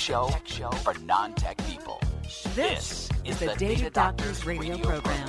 [0.00, 0.28] show
[0.82, 2.00] for non-tech people.
[2.54, 5.28] This is the Data Doctors radio program.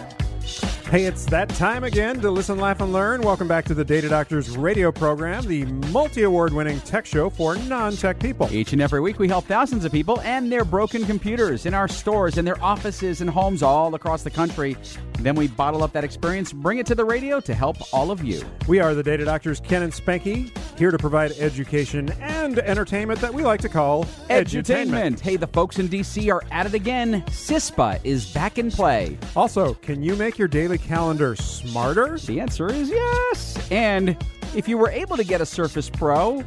[0.89, 3.21] Hey, it's that time again to listen, laugh, and learn.
[3.21, 7.57] Welcome back to the Data Doctors radio program, the multi award winning tech show for
[7.57, 8.47] non tech people.
[8.51, 11.89] Each and every week, we help thousands of people and their broken computers in our
[11.89, 14.77] stores, in their offices, and homes all across the country.
[15.21, 18.23] Then we bottle up that experience, bring it to the radio to help all of
[18.23, 18.43] you.
[18.67, 23.33] We are the Data Doctors, Ken and Spanky, here to provide education and entertainment that
[23.33, 25.19] we like to call edutainment.
[25.19, 26.29] Hey, the folks in D.C.
[26.31, 27.21] are at it again.
[27.27, 29.17] CISPA is back in play.
[29.35, 32.17] Also, can you make your daily calendar smarter?
[32.17, 33.71] The answer is yes.
[33.71, 34.17] And
[34.55, 36.39] if you were able to get a Surface Pro,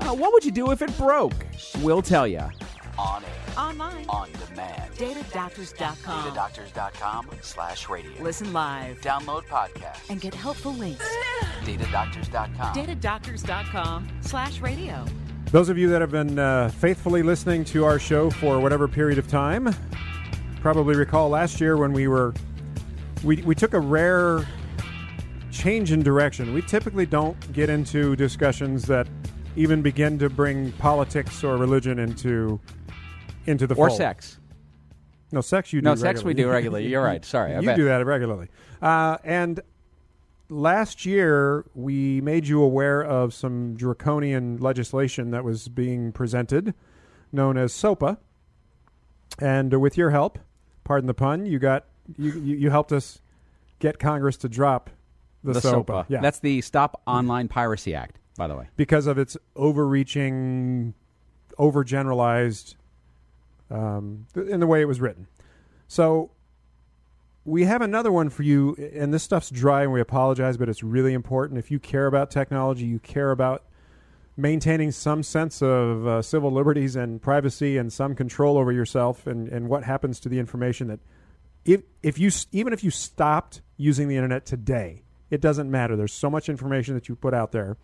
[0.00, 1.34] uh, what would you do if it broke?
[1.80, 2.42] We'll tell you.
[2.98, 4.94] On air, Online, on demand.
[4.94, 6.32] datadoctors.com.
[6.32, 8.22] Datadoctors.com slash radio.
[8.22, 10.08] Listen live Download podcasts.
[10.08, 11.06] and get helpful links.
[11.64, 12.74] Datadoctors.com.
[12.74, 15.04] datadoctors.com slash radio.
[15.50, 19.18] Those of you that have been uh, faithfully listening to our show for whatever period
[19.18, 19.74] of time
[20.60, 22.32] probably recall last year when we were
[23.24, 24.46] we, we took a rare
[25.50, 26.54] change in direction.
[26.54, 29.06] We typically don't get into discussions that
[29.56, 32.58] even begin to bring politics or religion into
[33.46, 33.98] into the Or fold.
[33.98, 34.38] sex.
[35.32, 36.88] No, sex you do No, sex we do regularly.
[36.88, 37.24] You're right.
[37.34, 37.54] Sorry.
[37.54, 37.76] I you bet.
[37.76, 38.48] do that regularly.
[38.82, 39.60] Uh, and
[40.48, 46.74] last year, we made you aware of some draconian legislation that was being presented,
[47.32, 48.18] known as SOPA.
[49.38, 50.38] And uh, with your help,
[50.82, 51.84] pardon the pun, you got
[52.18, 53.20] you, you, you helped us
[53.78, 54.90] get Congress to drop
[55.44, 55.92] the, The SOPA.
[55.92, 56.06] SOPA.
[56.08, 58.68] Yeah, That's the Stop Online Piracy Act, by the way.
[58.76, 60.92] because of its overreaching,
[61.56, 62.74] overgeneralized,
[63.70, 65.26] um, th- in the way it was written.
[65.88, 66.30] So
[67.44, 70.82] we have another one for you, and this stuff's dry, and we apologize, but it's
[70.82, 71.58] really important.
[71.58, 73.64] If you care about technology, you care about
[74.36, 79.48] maintaining some sense of uh, civil liberties and privacy and some control over yourself and,
[79.48, 81.00] and what happens to the information that
[81.64, 85.94] if if you even if you stopped using the internet today, it doesn't matter.
[85.94, 87.76] There's so much information that you put out there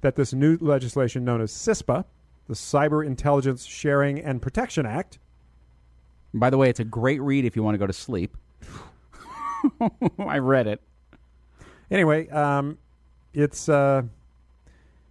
[0.00, 2.04] that this new legislation known as CISPA,
[2.46, 5.18] the Cyber Intelligence Sharing and Protection Act,
[6.34, 8.36] By the way, it's a great read if you want to go to sleep.
[10.18, 10.82] I read it.
[11.90, 12.78] Anyway, um,
[13.32, 14.02] it's uh,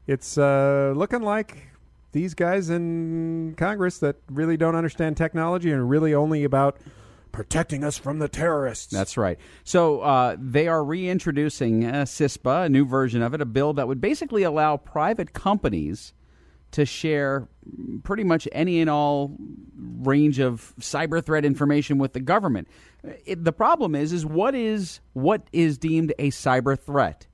[0.06, 1.68] it's uh, looking like
[2.12, 6.78] these guys in Congress that really don't understand technology and are really only about
[7.32, 8.92] protecting us from the terrorists.
[8.92, 9.38] That's right.
[9.64, 13.88] So uh, they are reintroducing uh, CISPA, a new version of it, a bill that
[13.88, 16.14] would basically allow private companies
[16.72, 17.48] to share
[18.04, 19.36] pretty much any and all
[19.78, 22.68] range of cyber threat information with the government.
[23.26, 27.28] It, the problem is, is what is what is deemed a cyber threat?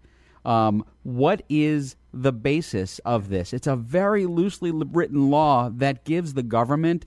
[0.45, 3.53] Um, what is the basis of this?
[3.53, 7.05] It's a very loosely written law that gives the government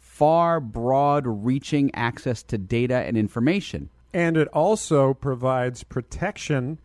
[0.00, 3.90] far broad reaching access to data and information.
[4.16, 6.78] and it also provides protection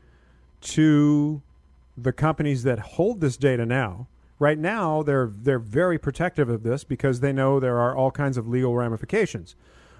[0.59, 1.41] to
[1.95, 4.07] the companies that hold this data now.
[4.41, 8.37] Right now, they're they're very protective of this because they know there are all kinds
[8.37, 9.55] of legal ramifications.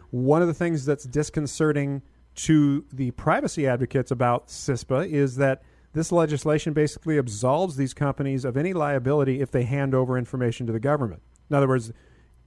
[0.10, 2.02] One of the things that's disconcerting
[2.38, 5.62] to the privacy advocates about CISPA is that
[5.94, 10.74] this legislation basically absolves these companies of any liability if they hand over information to
[10.74, 11.22] the government.
[11.52, 11.94] In other words,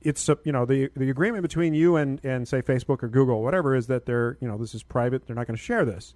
[0.00, 3.36] it's uh, you know the the agreement between you and and say Facebook or Google,
[3.36, 5.28] or whatever, is that they're you know this is private.
[5.28, 6.14] They're not going to share this,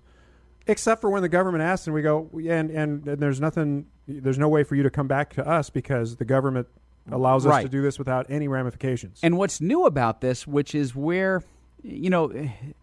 [0.68, 4.38] except for when the government asks, and we go and, and and there's nothing, there's
[4.38, 6.68] no way for you to come back to us because the government
[7.10, 9.20] allows us to do this without any ramifications.
[9.22, 11.42] And what's new about this, which is where,
[11.82, 12.32] you know,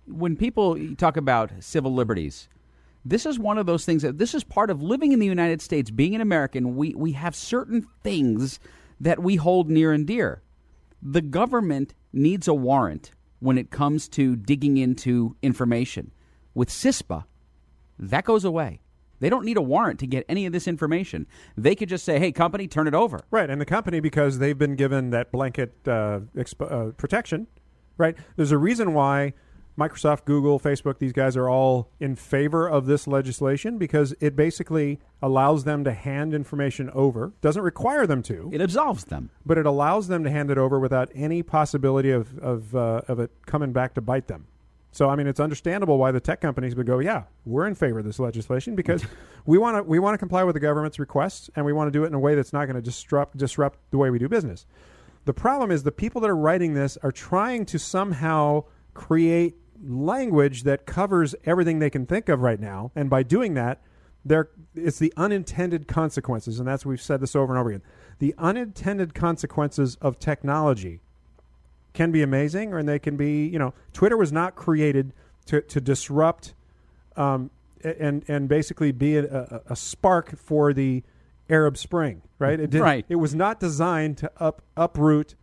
[0.07, 2.49] when people talk about civil liberties,
[3.05, 5.61] this is one of those things that this is part of living in the United
[5.61, 6.75] States, being an American.
[6.75, 8.59] We, we have certain things
[8.99, 10.41] that we hold near and dear.
[11.03, 16.11] The government needs a warrant when it comes to digging into information.
[16.55, 17.25] With CISPA,
[17.99, 18.81] that goes away.
[19.21, 21.25] They don't need a warrant to get any of this information.
[21.57, 23.21] They could just say, hey, company, turn it over.
[23.31, 26.19] Right, and the company because they've been given that blanket uh,
[26.59, 27.47] uh, protection.
[27.97, 29.31] Right, there's a reason why
[29.79, 34.99] Microsoft, Google, Facebook, these guys are all in favor of this legislation because it basically
[35.21, 37.31] allows them to hand information over.
[37.41, 39.29] Doesn't require them to, It absolves them.
[39.45, 43.19] but it allows them to hand it over without any possibility of of, uh, of
[43.21, 44.47] it coming back to bite them.
[44.95, 47.99] So I mean, it's understandable why the tech companies would go, "Yeah, we're in favor
[47.99, 49.03] of this legislation because
[49.45, 51.91] we want to we want to comply with the government's requests and we want to
[51.91, 54.29] do it in a way that's not going to disrupt disrupt the way we do
[54.29, 54.65] business."
[55.25, 58.63] The problem is the people that are writing this are trying to somehow
[58.93, 63.81] create language that covers everything they can think of right now, and by doing that,
[64.23, 67.83] there it's the unintended consequences, and that's we've said this over and over again.
[68.19, 71.01] The unintended consequences of technology
[71.95, 75.13] can be amazing, or they can be, you know, Twitter was not created
[75.47, 76.53] to, to disrupt
[77.15, 77.49] um,
[77.83, 81.03] and and basically be a, a, a spark for the
[81.49, 82.59] Arab Spring, right?
[82.59, 83.05] It did, Right.
[83.07, 85.35] It was not designed to up uproot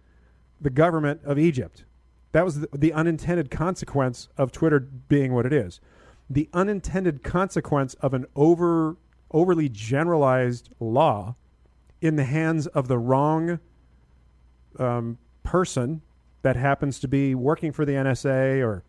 [0.60, 1.84] the government of Egypt.
[2.32, 5.80] That was the, the unintended consequence of Twitter being what it is.
[6.28, 8.96] The unintended consequence of an over
[9.30, 11.36] overly generalized law
[12.00, 13.60] in the hands of the wrong
[14.78, 16.02] um, person
[16.42, 18.84] that happens to be working for the NSA or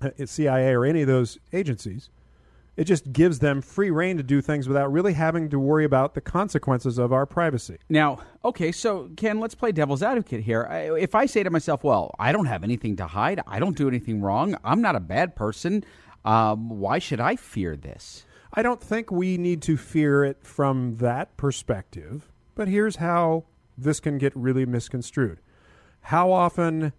[0.00, 2.08] uh, CIA or any of those agencies.
[2.74, 6.14] It just gives them free rein to do things without really having to worry about
[6.14, 7.76] the consequences of our privacy.
[7.90, 10.66] Now, okay, so Ken, let's play devil's advocate here.
[10.70, 13.40] I, if I say to myself, "Well, I don't have anything to hide.
[13.46, 14.56] I don't do anything wrong.
[14.64, 15.84] I'm not a bad person.
[16.24, 18.24] Um, why should I fear this?"
[18.54, 23.44] I don't think we need to fear it from that perspective, but here's how
[23.78, 25.40] this can get really misconstrued.
[26.02, 26.92] How often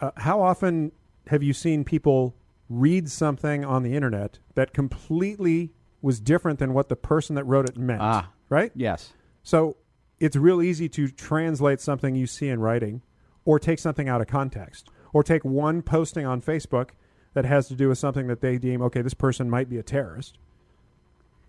[0.00, 0.92] uh, how often
[1.28, 2.34] have you seen people
[2.68, 7.68] read something on the internet that completely was different than what the person that wrote
[7.68, 8.30] it meant, Ah.
[8.48, 8.72] right?
[8.74, 9.12] Yes.
[9.42, 9.76] So
[10.20, 13.02] it's real easy to translate something you see in writing
[13.44, 16.90] or take something out of context or take one posting on Facebook
[17.34, 19.82] that has to do with something that they deem okay this person might be a
[19.82, 20.38] terrorist.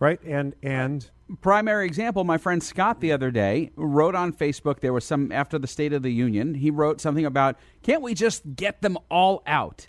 [0.03, 0.21] Right?
[0.23, 1.09] And and
[1.41, 5.57] primary example my friend scott the other day wrote on facebook there was some after
[5.57, 9.41] the state of the union he wrote something about can't we just get them all
[9.47, 9.87] out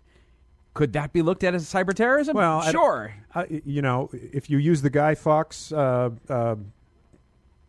[0.73, 4.57] could that be looked at as cyber terrorism well sure I, you know if you
[4.59, 6.55] use the Guy Fawkes uh, uh,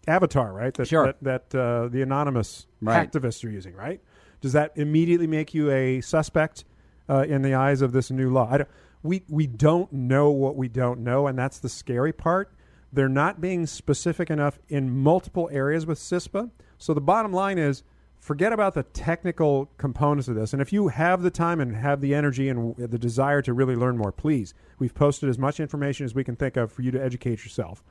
[0.07, 1.07] avatar right that Sure.
[1.21, 3.11] that, that uh, the anonymous Right.
[3.11, 3.99] activists are using right
[4.41, 6.63] does that immediately make you a suspect
[7.09, 8.69] uh, in the eyes of this new law I don't,
[9.05, 12.51] we we don't know what we don't know and that's the scary part.
[12.91, 16.49] They're not being specific enough in multiple areas with CISPA.
[16.77, 17.83] So the bottom line is
[18.19, 20.53] forget about the technical components of this.
[20.53, 23.75] And if you have the time and have the energy and the desire to really
[23.75, 26.91] learn more please we've posted as much information as we can think of for you
[26.91, 27.83] to educate yourself.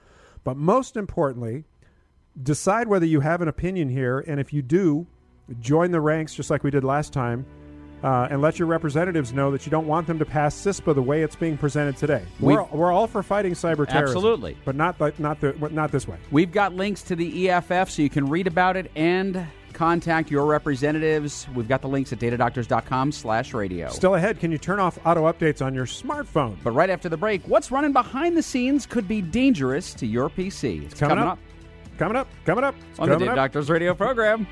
[0.43, 1.65] But most importantly
[2.43, 5.07] decide whether you have an opinion here, and if you do,
[5.61, 7.47] join the ranks just like we did last time,
[8.05, 11.03] uh, and let your representatives know that you don't want them to pass CISPA the
[11.03, 12.23] way it's being presented today.
[12.39, 14.57] We- We're, we're all for fighting cyber terrorism, Absolutely.
[14.65, 16.19] but not like not the not this way.
[16.31, 20.45] we've got links to the eff so you can read about it and contact your
[20.47, 24.99] representatives we've got the links at datadoctors.com slash radio Still ahead, can you turn off
[25.05, 26.57] auto updates on your smartphone?
[26.63, 30.29] but right after the break what's running behind the scenes could be dangerous to your
[30.31, 31.41] pc it's coming, up.
[31.99, 33.47] coming up, coming up, It's on the coming Data up.
[33.47, 34.47] Doctors Radio program.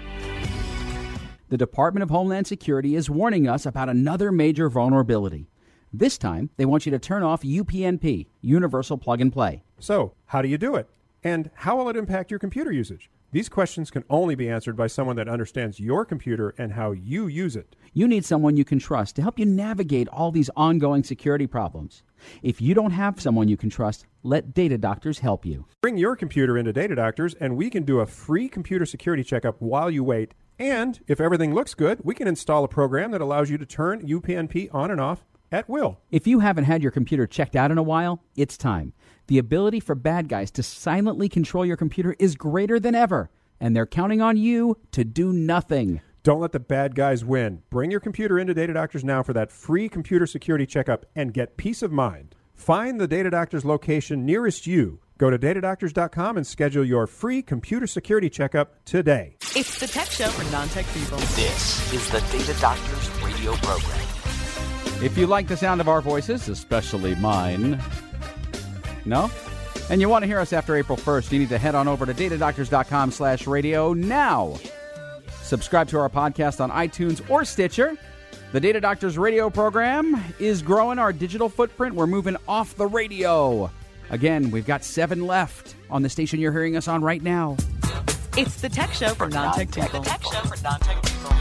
[1.52, 5.50] The Department of Homeland Security is warning us about another major vulnerability.
[5.92, 9.62] This time, they want you to turn off UPnP, Universal Plug and Play.
[9.78, 10.88] So, how do you do it?
[11.22, 13.10] And how will it impact your computer usage?
[13.32, 17.26] These questions can only be answered by someone that understands your computer and how you
[17.26, 17.76] use it.
[17.92, 22.02] You need someone you can trust to help you navigate all these ongoing security problems.
[22.42, 25.66] If you don't have someone you can trust, let Data Doctors help you.
[25.82, 29.60] Bring your computer into Data Doctors, and we can do a free computer security checkup
[29.60, 30.32] while you wait.
[30.62, 34.06] And if everything looks good, we can install a program that allows you to turn
[34.06, 35.98] UPnP on and off at will.
[36.12, 38.92] If you haven't had your computer checked out in a while, it's time.
[39.26, 43.74] The ability for bad guys to silently control your computer is greater than ever, and
[43.74, 46.00] they're counting on you to do nothing.
[46.22, 47.64] Don't let the bad guys win.
[47.68, 51.56] Bring your computer into Data Doctors now for that free computer security checkup and get
[51.56, 52.36] peace of mind.
[52.54, 55.00] Find the Data Doctors location nearest you.
[55.22, 59.36] Go to datadoctors.com and schedule your free computer security checkup today.
[59.54, 61.16] It's the tech show for non-tech people.
[61.36, 64.00] This is the Data Doctors radio program.
[65.00, 67.80] If you like the sound of our voices, especially mine,
[69.04, 69.30] no?
[69.90, 72.04] And you want to hear us after April 1st, you need to head on over
[72.04, 74.58] to datadoctors.com slash radio now.
[75.44, 77.96] Subscribe to our podcast on iTunes or Stitcher.
[78.50, 81.94] The Data Doctors radio program is growing our digital footprint.
[81.94, 83.70] We're moving off the radio.
[84.12, 87.56] Again, we've got seven left on the station you're hearing us on right now.
[88.36, 90.02] It's the tech show for non-tech people.
[90.02, 91.36] Tech show for non-tech people.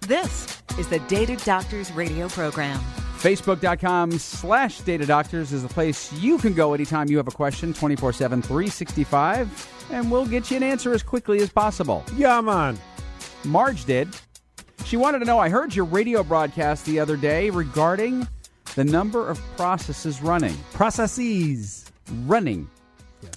[0.00, 2.78] This is the Data Doctors radio program.
[3.18, 7.72] Facebook.com slash Data Doctors is the place you can go anytime you have a question,
[7.72, 12.04] 24 7, 365, and we'll get you an answer as quickly as possible.
[12.16, 12.78] Yeah, man.
[13.44, 14.08] Marge did.
[14.84, 18.28] She wanted to know I heard your radio broadcast the other day regarding
[18.74, 20.56] the number of processes running.
[20.72, 21.79] Processes.
[22.10, 22.68] Running.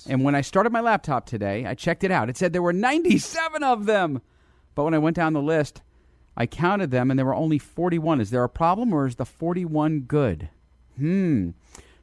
[0.08, 2.30] And when I started my laptop today, I checked it out.
[2.30, 4.22] It said there were 97 of them.
[4.76, 5.82] But when I went down the list,
[6.36, 8.22] I counted them and there were only 41.
[8.22, 10.50] Is there a problem or is the 41 good?
[10.98, 11.50] Hmm.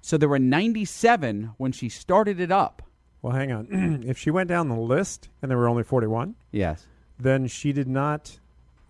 [0.03, 2.83] So there were 97 when she started it up.
[3.23, 4.05] Well, hang on.
[4.07, 6.87] if she went down the list and there were only 41, Yes.
[7.19, 8.39] then she did not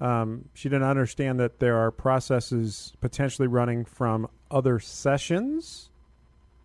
[0.00, 5.90] um, she didn't understand that there are processes potentially running from other sessions,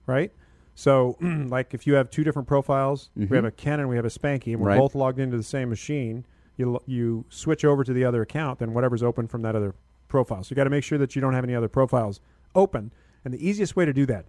[0.07, 0.31] right?
[0.75, 4.05] So, like if you have two different profiles, we have a Ken and we have
[4.05, 4.77] a Spanky, and we're Right.
[4.79, 6.25] both logged into the same machine.
[6.57, 9.73] You you switch over to the other account, then whatever's open from that other
[10.07, 10.43] profile.
[10.43, 12.19] So you got to make sure that you don't have any other profiles
[12.53, 12.91] open.
[13.23, 14.25] And the easiest way to do that,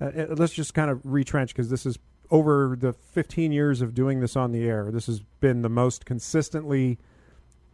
[0.00, 1.98] uh, uh, let's just kind of retrench because this is
[2.30, 4.90] over the 15 years of doing this on the air.
[4.90, 6.98] This has been the most consistently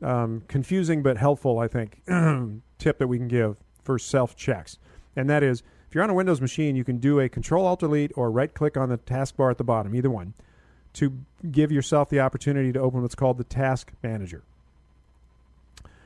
[0.03, 2.03] um, confusing but helpful, I think,
[2.79, 4.79] tip that we can give for self checks.
[5.15, 5.63] And that is
[5.97, 8.77] you're on a Windows machine, you can do a Control Alt Delete or right click
[8.77, 10.35] on the taskbar at the bottom, either one,
[10.93, 11.15] to
[11.51, 14.43] give yourself the opportunity to open what's called the Task Manager.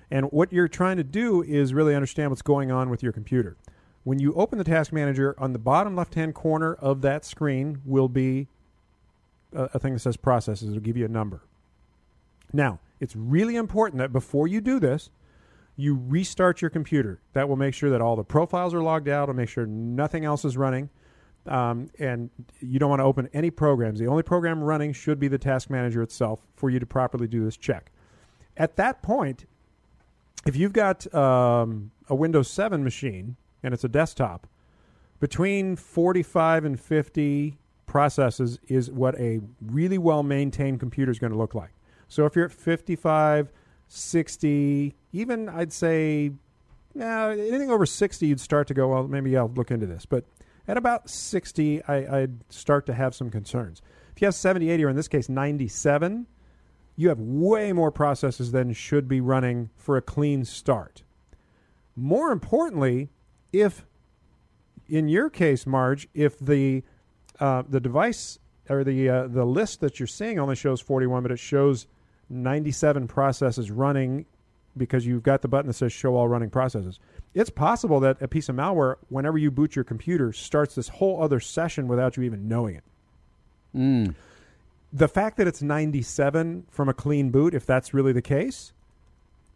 [0.09, 3.57] And what you're trying to do is really understand what's going on with your computer.
[4.05, 7.83] When you open the Task Manager, on the bottom left hand corner of that screen
[7.85, 8.47] will be
[9.53, 10.69] a, a thing that says processes.
[10.69, 11.43] It'll give you a number.
[12.53, 15.11] Now, it's really important that before you do this,
[15.81, 17.21] you restart your computer.
[17.33, 19.25] That will make sure that all the profiles are logged out.
[19.25, 20.91] It'll make sure nothing else is running.
[21.47, 22.29] Um, and
[22.61, 23.99] you don't want to open any programs.
[23.99, 27.45] The only program running should be the task manager itself for you to properly do
[27.45, 27.91] this check.
[28.59, 29.47] At that point,
[30.47, 34.47] if you've got um, a Windows 7 machine and it's a desktop,
[35.19, 41.39] between 45 and 50 processes is what a really well maintained computer is going to
[41.39, 41.71] look like.
[42.09, 43.51] So if you're at 55,
[43.89, 46.33] 60, even I'd say
[46.95, 50.07] nah, anything over 60, you'd start to go, well, maybe I'll look into this.
[50.07, 50.25] But
[50.67, 53.83] at about 60, I, I'd start to have some concerns.
[54.15, 56.27] If you have 70, 80, or in this case, 97,
[56.97, 61.03] you have way more processes than should be running for a clean start.
[61.97, 63.09] More importantly,
[63.53, 63.87] if
[64.89, 66.83] in your case, Marge, if the
[67.39, 68.39] uh, the device
[68.69, 71.87] or the uh, the list that you're seeing only shows 41, but it shows
[72.29, 74.27] 97 processes running
[74.77, 76.99] because you've got the button that says show all running processes.
[77.35, 81.23] It's possible that a piece of malware, whenever you boot your computer, starts this whole
[81.23, 82.85] other session without you even knowing it.
[84.93, 88.73] The fact that it's 97 from a clean boot, if that's really the case,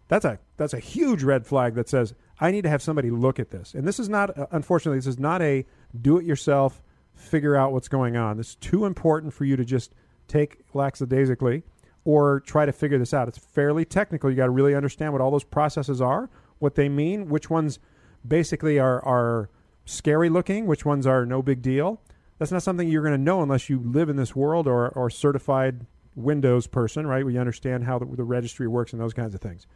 [0.07, 3.39] that's a that's a huge red flag that says I need to have somebody look
[3.39, 3.75] at this.
[3.75, 5.65] And this is not, uh, unfortunately, this is not a
[6.01, 6.83] do it yourself,
[7.15, 8.37] figure out what's going on.
[8.37, 9.93] This is too important for you to just
[10.29, 11.63] take lackadaisically
[12.05, 13.29] or try to figure this out.
[13.29, 14.31] It's fairly technical.
[14.31, 17.79] You got to really understand what all those processes are, what they mean, which ones
[18.27, 19.51] basically are are
[19.85, 22.01] scary looking, which ones are no big deal.
[22.39, 25.11] That's not something you're going to know unless you live in this world or or
[25.11, 27.25] certified Windows person, right?
[27.25, 29.67] We understand how the, the registry works and those kinds of things.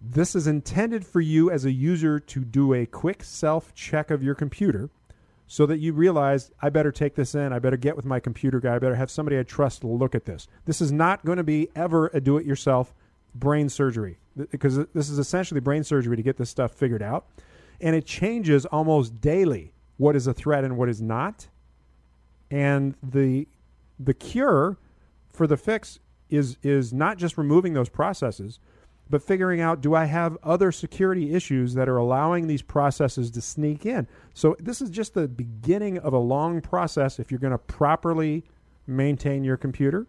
[0.00, 4.22] This is intended for you as a user to do a quick self check of
[4.22, 4.90] your computer
[5.46, 7.52] so that you realize I better take this in.
[7.52, 8.76] I better get with my computer guy.
[8.76, 10.48] I better have somebody I trust look at this.
[10.64, 12.94] This is not going to be ever a do it yourself
[13.34, 14.18] brain surgery
[14.50, 17.26] because this is essentially brain surgery to get this stuff figured out.
[17.80, 21.48] And it changes almost daily what is a threat and what is not.
[22.50, 23.46] And the
[23.98, 24.76] the cure
[25.32, 25.98] for the fix
[26.30, 28.58] is is not just removing those processes,
[29.10, 33.40] but figuring out do I have other security issues that are allowing these processes to
[33.40, 34.06] sneak in.
[34.32, 38.44] So this is just the beginning of a long process if you're going to properly
[38.86, 40.06] maintain your computer.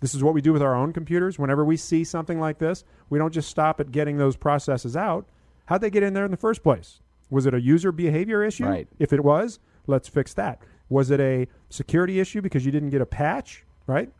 [0.00, 1.38] This is what we do with our own computers.
[1.38, 5.26] Whenever we see something like this, we don't just stop at getting those processes out.
[5.66, 7.00] How'd they get in there in the first place?
[7.30, 8.66] Was it a user behavior issue?
[8.66, 8.88] Right.
[8.98, 10.60] If it was, let's fix that.
[10.88, 13.64] Was it a security issue because you didn't get a patch?
[13.86, 14.10] Right?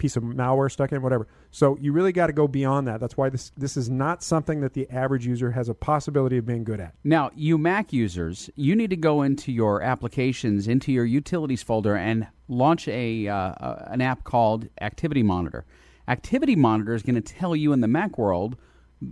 [0.00, 1.28] Piece of malware stuck in, whatever.
[1.52, 2.98] So you really got to go beyond that.
[2.98, 6.46] That's why this this is not something that the average user has a possibility of
[6.46, 6.94] being good at.
[7.04, 11.94] Now, you Mac users, you need to go into your applications, into your utilities folder,
[11.94, 15.64] and launch a uh, uh, an app called Activity Monitor.
[16.08, 18.56] Activity Monitor is going to tell you in the Mac world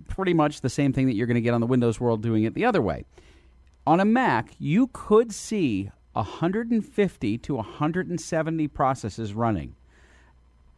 [0.09, 2.45] pretty much the same thing that you're going to get on the Windows world doing
[2.45, 3.05] it the other way.
[3.87, 9.77] On a Mac, you could see 150 to 170 processes running.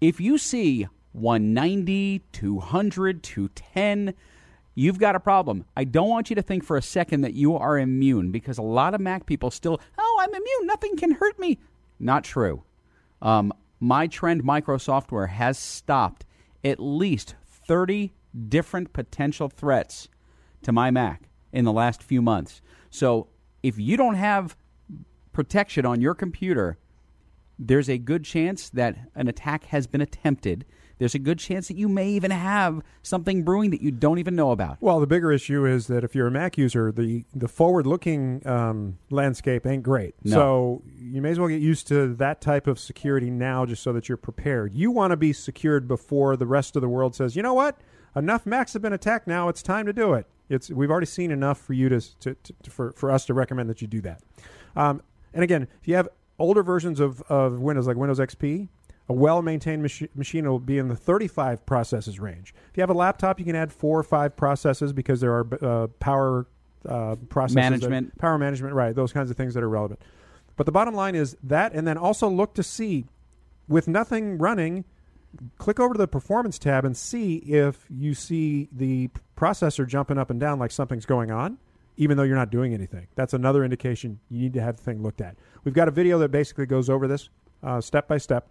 [0.00, 4.14] If you see 190, 200, 210,
[4.74, 5.66] you've got a problem.
[5.76, 8.62] I don't want you to think for a second that you are immune because a
[8.62, 10.66] lot of Mac people still, oh, I'm immune.
[10.66, 11.58] Nothing can hurt me.
[11.98, 12.62] Not true.
[13.20, 16.24] Um, my Trend Micro Software has stopped
[16.64, 18.12] at least 30
[18.48, 20.08] different potential threats
[20.62, 22.62] to my Mac in the last few months.
[22.90, 23.28] So
[23.62, 24.56] if you don't have
[25.32, 26.78] protection on your computer,
[27.60, 30.64] there's a good chance that an attack has been attempted.
[30.98, 34.36] There's a good chance that you may even have something brewing that you don't even
[34.36, 34.78] know about.
[34.80, 38.98] Well, the bigger issue is that if you're a Mac user, the the forward-looking um,
[39.10, 40.14] landscape ain't great.
[40.24, 40.36] No.
[40.36, 43.94] So you may as well get used to that type of security now, just so
[43.94, 44.74] that you're prepared.
[44.74, 47.80] You want to be secured before the rest of the world says, you know what,
[48.14, 49.26] enough Macs have been attacked.
[49.26, 50.26] Now it's time to do it.
[50.50, 53.70] It's we've already seen enough for you to, to, to for for us to recommend
[53.70, 54.20] that you do that.
[54.76, 55.00] Um,
[55.32, 56.08] and again, if you have
[56.40, 58.68] older versions of, of Windows, like Windows XP,
[59.08, 62.54] a well maintained machi- machine will be in the 35 processes range.
[62.70, 65.46] If you have a laptop, you can add four or five processes because there are
[65.64, 66.46] uh, power
[66.88, 67.54] uh, processes.
[67.54, 68.18] that- Management.
[68.18, 68.94] power management, right.
[68.94, 70.00] Those kinds of things that are relevant.
[70.56, 73.06] But the bottom line is that, and then also look to see
[73.68, 74.84] with nothing running,
[75.58, 80.28] click over to the performance tab and see if you see the processor jumping up
[80.30, 81.58] and down like something's going on,
[82.00, 83.06] even though you're not doing anything.
[83.14, 85.36] That's another indication you need to have the thing looked at.
[85.64, 87.28] We've got a video that basically goes over this
[87.62, 88.48] uh, step by step.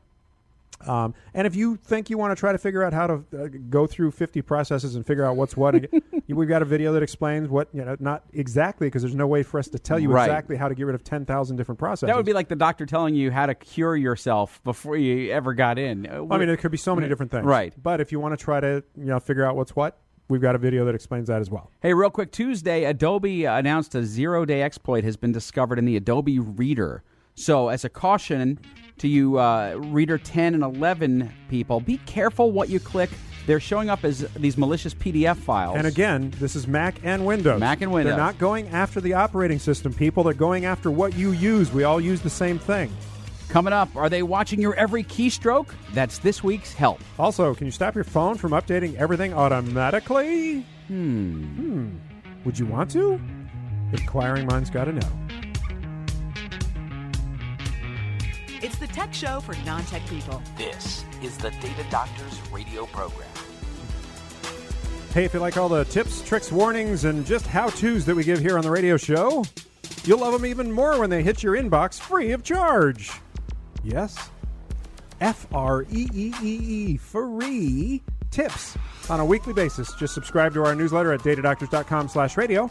[0.88, 3.48] Um, and if you think you want to try to figure out how to uh,
[3.72, 5.76] go through 50 processes and figure out what's what,
[6.28, 9.42] we've got a video that explains what, you know, not exactly because there's no way
[9.42, 10.26] for us to tell you Right.
[10.26, 12.08] exactly how to get rid of 10,000 different processes.
[12.08, 15.56] That would be like the doctor telling you how to cure yourself before you ever
[15.56, 16.06] got in.
[16.06, 17.46] Uh, I mean, it could be so many different things.
[17.46, 17.74] Right.
[17.82, 19.98] But if you want to try to, you know, figure out what's what,
[20.30, 21.72] we've got a video that explains that as well.
[21.82, 25.98] Hey, real quick, Tuesday, Adobe announced a zero day exploit has been discovered in the
[25.98, 27.04] Adobe Reader.
[27.36, 28.60] So, as a caution
[28.98, 33.10] to you uh, Reader 10 and 11 people, be careful what you click.
[33.48, 35.78] They're showing up as these malicious PDF files.
[35.78, 37.60] And again, this is Mac and Windows.
[37.60, 38.12] Mac and Windows.
[38.12, 40.24] They're not going after the operating system, people.
[40.24, 41.72] They're going after what you use.
[41.72, 42.92] We all use the same thing.
[43.50, 45.70] Coming up, are they watching your every keystroke?
[45.94, 47.02] That's this week's help.
[47.18, 50.62] Also, can you stop your phone from updating everything automatically?
[50.88, 51.44] Hmm.
[51.56, 51.96] Hmm.
[52.46, 53.20] Would you want to?
[53.92, 55.10] Inquiring minds got to know.
[58.62, 60.44] It's the tech show for non tech people.
[60.56, 63.28] This is the Data Doctors radio program.
[65.12, 68.24] Hey, if you like all the tips, tricks, warnings, and just how to's that we
[68.24, 69.44] give here on the radio show,
[70.04, 73.12] you'll love them even more when they hit your inbox free of charge.
[73.84, 74.30] Yes.
[75.22, 76.56] F R E E E
[76.94, 78.78] E, free tips
[79.10, 79.94] on a weekly basis.
[79.96, 82.70] Just subscribe to our newsletter at datadoctors.com slash radio.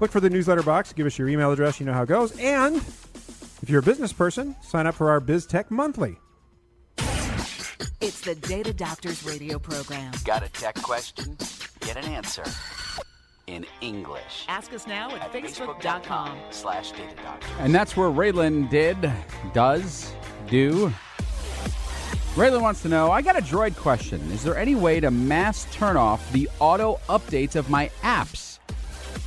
[0.00, 2.38] Look for the newsletter box, give us your email address, you know how it goes.
[2.38, 6.18] And if you're a business person, sign up for our BizTech Monthly.
[8.00, 10.12] It's the Data Doctors radio program.
[10.24, 11.36] Got a tech question?
[11.80, 12.44] Get an answer
[13.48, 14.44] in English.
[14.46, 16.38] Ask us now at, At facebook.com.
[16.50, 17.50] slash Data Doctors.
[17.58, 19.10] And that's where Raylan did,
[19.52, 20.12] does,
[20.46, 20.92] do.
[22.34, 24.20] Raylan wants to know I got a droid question.
[24.30, 28.58] Is there any way to mass turn off the auto updates of my apps?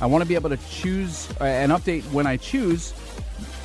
[0.00, 2.92] I want to be able to choose uh, an update when I choose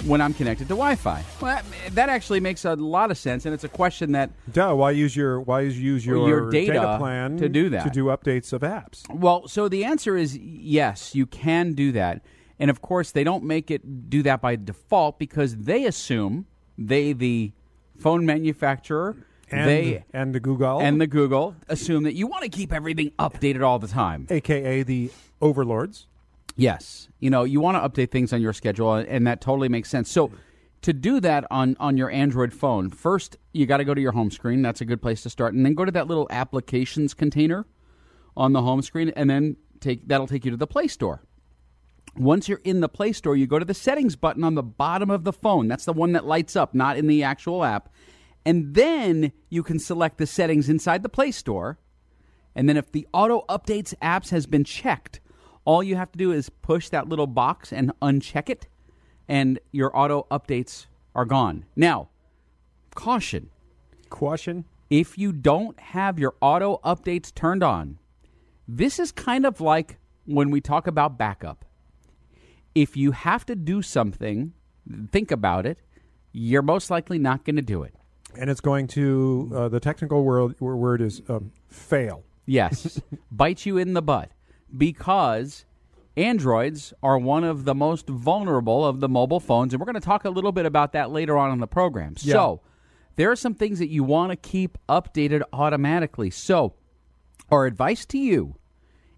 [0.06, 1.24] when I'm connected to Wi Fi.
[1.42, 4.76] Well, that, that actually makes a lot of sense, and it's a question that Duh,
[4.76, 7.84] why use your why use your, Your data plan to do that.
[7.84, 9.10] to do updates of apps?
[9.14, 12.22] Well, so the answer is yes, you can do that.
[12.60, 17.14] And of course, they don't make it do that by default because they assume they,
[17.14, 17.52] the
[17.98, 19.16] phone manufacturer,
[19.50, 23.12] And they and the Google and the Google assume that you want to keep everything
[23.18, 24.28] updated all the time.
[24.30, 25.12] aka the
[25.42, 26.08] overlords.
[26.56, 29.90] Yes, you know you want to update things on your schedule, and that totally makes
[29.90, 30.12] sense.
[30.12, 30.32] So.
[30.84, 34.12] To do that on, on your Android phone, first you got to go to your
[34.12, 34.62] home screen.
[34.62, 37.66] That's a good place to start, and then go to that little applications container
[38.38, 41.24] on the home screen, and then take that'll take you to the Play Store.
[42.20, 45.10] Once you're in the Play Store, you go to the settings button on the bottom
[45.10, 45.68] of the phone.
[45.68, 47.90] That's the one that lights up, not in the actual app.
[48.46, 51.78] And then you can select the settings inside the Play Store.
[52.56, 55.20] And then if the auto updates apps has been checked,
[55.64, 58.68] all you have to do is push that little box and uncheck it,
[59.28, 61.66] and your auto updates are gone.
[61.76, 62.10] Now,
[62.96, 63.50] caution
[64.10, 64.66] Caution.
[64.90, 68.00] if you don't have your auto updates turned on,
[68.68, 71.67] this is kind of like when we talk about backup.
[72.78, 74.54] If you have to do something,
[75.12, 75.80] think about it,
[76.32, 77.96] you're most likely not going to do it.
[78.38, 82.24] And it's going to uh, the technical word word is um, fail.
[82.46, 84.30] Yes, bite you in the butt
[84.76, 85.66] because
[86.16, 90.00] Androids are one of the most vulnerable of the mobile phones, and we're going to
[90.00, 92.14] talk a little bit about that later on in the program.
[92.20, 92.34] Yeah.
[92.34, 92.62] So,
[93.16, 96.30] there are some things that you want to keep updated automatically.
[96.30, 96.76] So,
[97.50, 98.56] our advice to you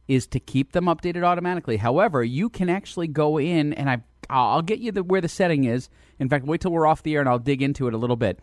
[0.09, 1.77] is to keep them updated automatically.
[1.77, 5.63] However, you can actually go in, and I, I'll get you the, where the setting
[5.65, 5.87] is.
[6.17, 8.15] In fact, wait till we're off the air, and I'll dig into it a little
[8.15, 8.39] bit.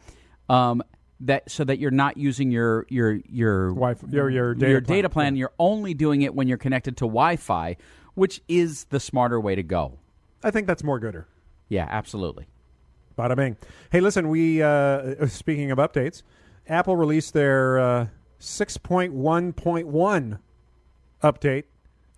[0.49, 0.83] Um,
[1.21, 4.97] that so that you're not using your your your Wi-Fi, your, your data your plan.
[4.97, 5.35] data plan.
[5.35, 7.79] You're only doing it when you're connected to Wi-Fi,
[8.15, 9.99] which is the smarter way to go.
[10.45, 11.27] I think that's more gooder.
[11.71, 12.47] Yeah, absolutely.
[13.19, 13.57] Bada bing.
[13.91, 16.23] Hey, listen, we, uh, speaking of updates,
[16.69, 18.09] Apple released their uh,
[18.41, 20.39] 6.1.1
[21.33, 21.65] update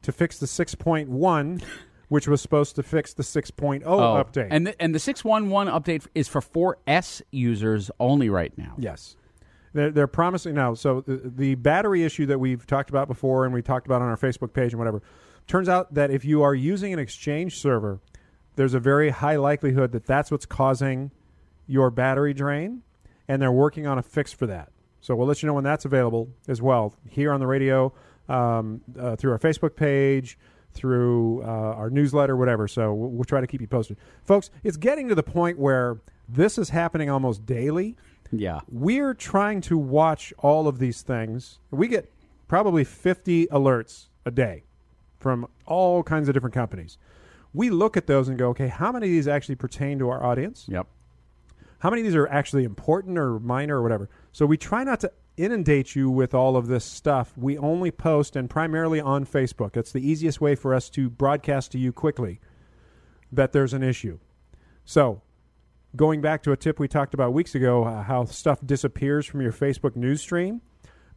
[0.03, 1.63] to fix the 6.1,
[2.09, 4.49] which was supposed to fix the 6.0 update.
[4.51, 8.75] And the, and the 611 update is for 4S users only right now.
[8.79, 9.17] Yes.
[9.75, 10.75] They're, they're promising now.
[10.75, 14.09] So the, the battery issue that we've talked about before and we talked about on
[14.09, 15.03] our Facebook page and whatever,
[15.47, 18.01] turns out that if you are using an Exchange server,
[18.57, 21.11] there's a very high likelihood that that's what's causing
[21.67, 22.83] your battery drain,
[23.29, 24.71] and they're working on a fix for that.
[25.01, 27.93] So we'll let you know when that's available as well here on the radio,
[28.29, 30.39] um, uh, through our Facebook page,
[30.73, 32.69] through uh, our newsletter, whatever.
[32.69, 34.51] So we'll, we'll try to keep you posted, folks.
[34.63, 37.97] It's getting to the point where this is happening almost daily.
[38.31, 38.61] Yeah.
[38.69, 41.59] We're trying to watch all of these things.
[41.71, 42.13] We get
[42.47, 44.65] probably 50 alerts a day
[45.19, 46.99] from all kinds of different companies.
[47.55, 50.23] We look at those and go, okay, how many of these actually pertain to our
[50.23, 50.67] audience?
[50.69, 50.87] Yep.
[51.81, 54.09] How many of these are actually important or minor or whatever?
[54.33, 57.33] So we try not to inundate you with all of this stuff.
[57.37, 59.77] We only post and primarily on Facebook.
[59.77, 62.41] It's the easiest way for us to broadcast to you quickly
[63.33, 64.19] that there's an issue.
[64.85, 65.23] So,
[65.97, 69.41] going back to a tip we talked about weeks ago, uh, how stuff disappears from
[69.41, 70.61] your Facebook news stream,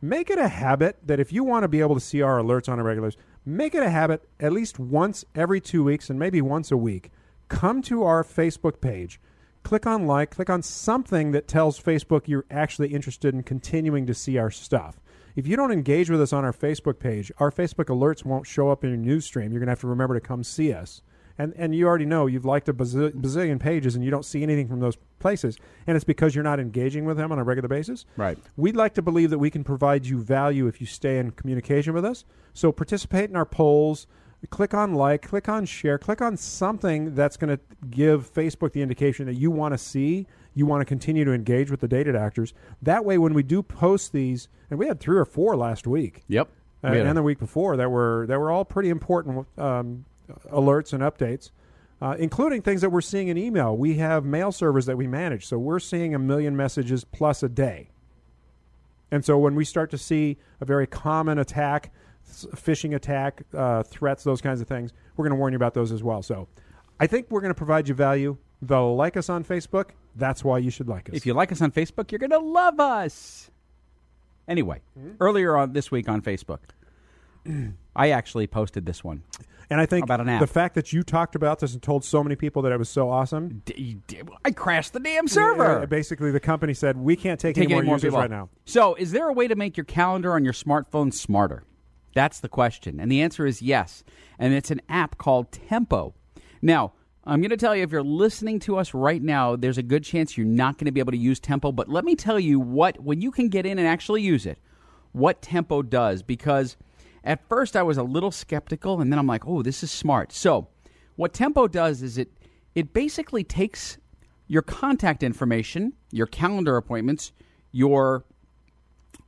[0.02, 2.70] make it a habit that if you want to be able to see our alerts
[2.70, 3.12] on a regular,
[3.46, 7.12] make it a habit at least once every two weeks and maybe once a week.
[7.48, 9.20] Come to our Facebook page,
[9.64, 14.14] click on like, click on something that tells Facebook you're actually interested in continuing to
[14.14, 15.00] see our stuff.
[15.36, 18.70] If you don't engage with us on our Facebook page, our Facebook alerts won't show
[18.70, 19.52] up in your news stream.
[19.52, 21.02] You're going to have to remember to come see us.
[21.38, 24.44] And, and you already know you've liked a bazillion, bazillion pages and you don't see
[24.44, 25.58] anything from those places.
[25.88, 28.06] And it's because you're not engaging with them on a regular basis.
[28.18, 28.38] Right.
[28.58, 31.94] We'd like to believe that we can provide you value if you stay in communication
[31.94, 32.26] with us.
[32.54, 34.08] So participate in our polls.
[34.50, 38.82] Click on like, click on share, click on something that's going to give Facebook the
[38.82, 40.26] indication that you want to see,
[40.56, 42.54] you want to continue to engage with the Data Doctors.
[42.82, 46.24] That way, when we do post these, and we had three or four last week,
[46.28, 46.50] Yep.
[46.84, 50.06] uh, We a- and the week before that were that were all pretty important um,
[50.52, 51.52] alerts and updates,
[52.02, 53.78] uh, including things that we're seeing in email.
[53.78, 57.50] We have mail servers that we manage, so we're seeing a million messages plus a
[57.50, 57.90] day.
[59.12, 61.92] And so when we start to see a very common attack,
[62.56, 65.92] phishing attack, uh, threats, those kinds of things, we're going to warn you about those
[65.92, 66.22] as well.
[66.22, 66.48] So
[67.00, 68.38] I think we're going to provide you value.
[68.62, 69.92] They'll like us on Facebook.
[70.16, 71.16] That's why you should like us.
[71.16, 73.50] If you like us on Facebook, you're going to love us.
[74.48, 74.82] Anyway,
[75.20, 76.60] earlier on this week on Facebook,
[77.96, 79.24] I actually posted this one.
[79.70, 80.42] and I think About an app.
[80.42, 82.90] the fact that you talked about this and told so many people that it was
[82.90, 85.88] so awesome, D- d- I crashed the damn server.
[85.88, 88.20] basically, the company said we can't take, Take any more, users people.
[88.20, 88.50] right now.
[88.66, 91.64] So, is there a way to make your calendar on your smartphone smarter?
[92.14, 93.00] That's the question.
[93.00, 94.04] And the answer is yes.
[94.38, 96.14] And it's an app called Tempo.
[96.62, 96.94] Now,
[97.24, 100.04] I'm going to tell you if you're listening to us right now, there's a good
[100.04, 101.72] chance you're not going to be able to use Tempo.
[101.72, 104.58] But let me tell you what, when you can get in and actually use it,
[105.12, 106.24] what Tempo does.
[106.24, 106.78] Because
[107.24, 110.32] at first I was a little skeptical, and then I'm like, oh, this is smart.
[110.32, 110.68] So,
[111.16, 112.32] what Tempo does is it
[112.74, 113.98] it basically takes
[114.48, 117.32] your contact information, your calendar appointments,
[117.72, 118.26] your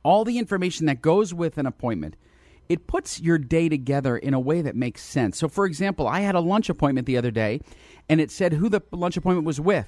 [0.02, 2.16] all the information that goes with an appointment.
[2.68, 5.38] It puts your day together in a way that makes sense.
[5.38, 7.60] So, for example, I had a lunch appointment the other day,
[8.08, 9.86] and it said who the lunch appointment was with.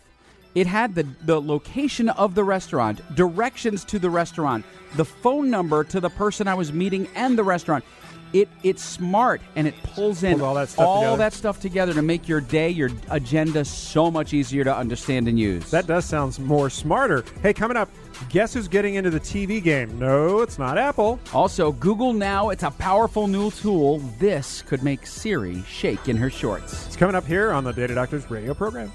[0.55, 5.85] It had the, the location of the restaurant, directions to the restaurant, the phone number
[5.85, 7.85] to the person I was meeting, and the restaurant.
[8.33, 11.17] It it's smart and it pulls in all that stuff together.
[11.19, 15.39] that stuff together to make your day, your agenda so much easier to understand and
[15.39, 15.71] use.
[15.71, 17.25] That does sound more smarter.
[17.41, 17.89] Hey, coming up,
[18.29, 19.99] guess who's getting into the TV game?
[19.99, 21.19] No, it's not Apple.
[21.33, 23.99] Also, Google Now, it's a powerful new tool.
[24.19, 26.87] This could make Siri shake in her shorts.
[26.87, 28.93] It's coming up here on the Data Doctors radio program.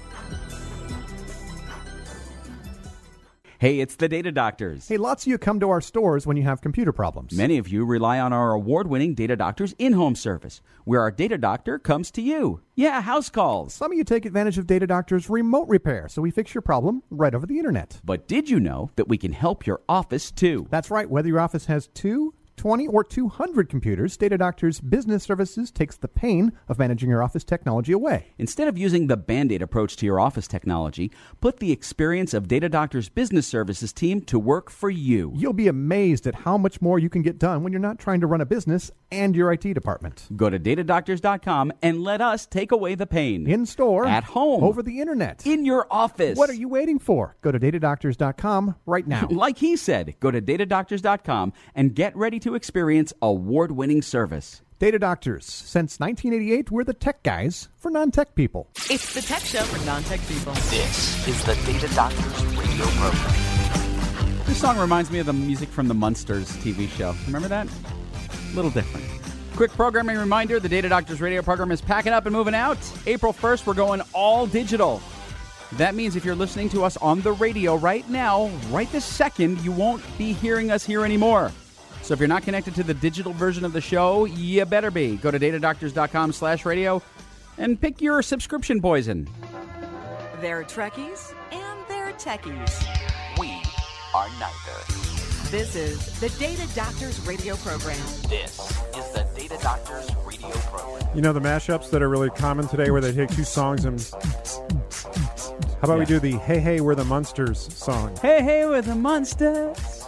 [3.62, 4.88] Hey, it's the Data Doctors.
[4.88, 7.32] Hey, lots of you come to our stores when you have computer problems.
[7.32, 11.12] Many of you rely on our award winning Data Doctors in home service, where our
[11.12, 12.60] Data Doctor comes to you.
[12.74, 13.72] Yeah, house calls.
[13.72, 17.04] Some of you take advantage of Data Doctor's remote repair, so we fix your problem
[17.08, 18.00] right over the internet.
[18.02, 20.66] But did you know that we can help your office too?
[20.68, 25.72] That's right, whether your office has two, 20, or 200 computers, Data Doctor's business services
[25.72, 28.34] takes the pain of managing your office technology away.
[28.38, 32.46] Instead of using the band aid approach to your office technology, put the experience of
[32.46, 35.32] Data Doctor's business services team to work for you.
[35.34, 38.20] You'll be amazed at how much more you can get done when you're not trying
[38.20, 40.28] to run a business and your IT department.
[40.36, 43.44] Go to datadoctors.com and let us take away the pain.
[43.50, 44.62] In store, At home.
[44.62, 45.44] over the internet.
[45.44, 46.38] in your office.
[46.38, 47.36] What are you waiting for?
[47.42, 49.26] Go to datadoctors.com right now.
[49.42, 54.60] Like he said, go to datadoctors.com and get ready to to experience award winning service.
[54.78, 55.46] Data Doctors.
[55.46, 58.68] Since 1988, we're the tech guys for non tech people.
[58.90, 60.52] It's the tech show for non-tech people.
[60.52, 64.44] This is the Data Doctors radio program.
[64.44, 67.14] This song reminds me of the music from the Munsters TV show.
[67.26, 67.68] Remember that?
[68.52, 69.06] A little different.
[69.56, 72.78] Quick programming reminder the Data Doctors radio program is packing up and moving out.
[73.06, 75.00] April 1st, we're going all digital.
[75.72, 79.60] That means if you're listening to us on the radio right now, right this second,
[79.60, 81.50] you won't be hearing us here anymore.
[82.02, 85.16] So if you're not connected to the digital version of the show, you better be.
[85.16, 87.00] Go to datadoctors.com slash radio
[87.58, 89.28] and pick your subscription poison.
[90.40, 92.84] They're Trekkies and they're techies.
[93.38, 93.62] We
[94.14, 95.02] are neither.
[95.50, 97.98] This is the Data Doctors radio program.
[98.28, 98.58] This
[98.96, 101.08] is the Data Doctors radio program.
[101.14, 104.00] You know the mashups that are really common today, where they take two songs and.
[105.80, 108.16] How about we do the "Hey Hey We're the Munsters" song?
[108.22, 110.01] Hey, hey, We're the monsters.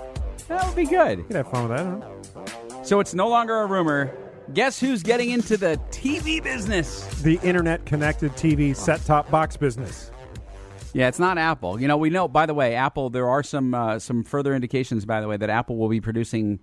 [0.48, 1.18] That would be good.
[1.18, 2.82] You could have fun with that, huh?
[2.84, 4.14] So it's no longer a rumor.
[4.52, 7.04] Guess who's getting into the TV business?
[7.22, 10.10] The internet-connected TV set-top box business.
[10.92, 11.80] Yeah, it's not Apple.
[11.80, 12.28] You know, we know.
[12.28, 13.10] By the way, Apple.
[13.10, 16.60] There are some uh, some further indications, by the way, that Apple will be producing.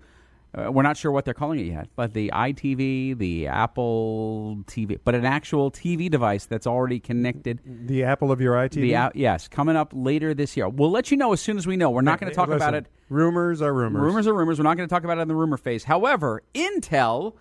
[0.54, 4.98] Uh, we're not sure what they're calling it yet, but the iTV, the Apple TV,
[5.02, 7.60] but an actual TV device that's already connected.
[7.64, 8.74] The Apple of your iTV.
[8.80, 10.68] The out yes, coming up later this year.
[10.68, 11.90] We'll let you know as soon as we know.
[11.90, 12.86] We're not going to talk about it.
[13.12, 14.00] Rumors are rumors.
[14.00, 14.58] Rumors are rumors.
[14.58, 15.84] We're not going to talk about it in the rumor phase.
[15.84, 17.34] However, Intel,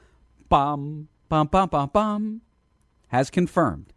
[0.49, 2.41] bum bum bum bum bum,
[3.07, 3.93] has confirmed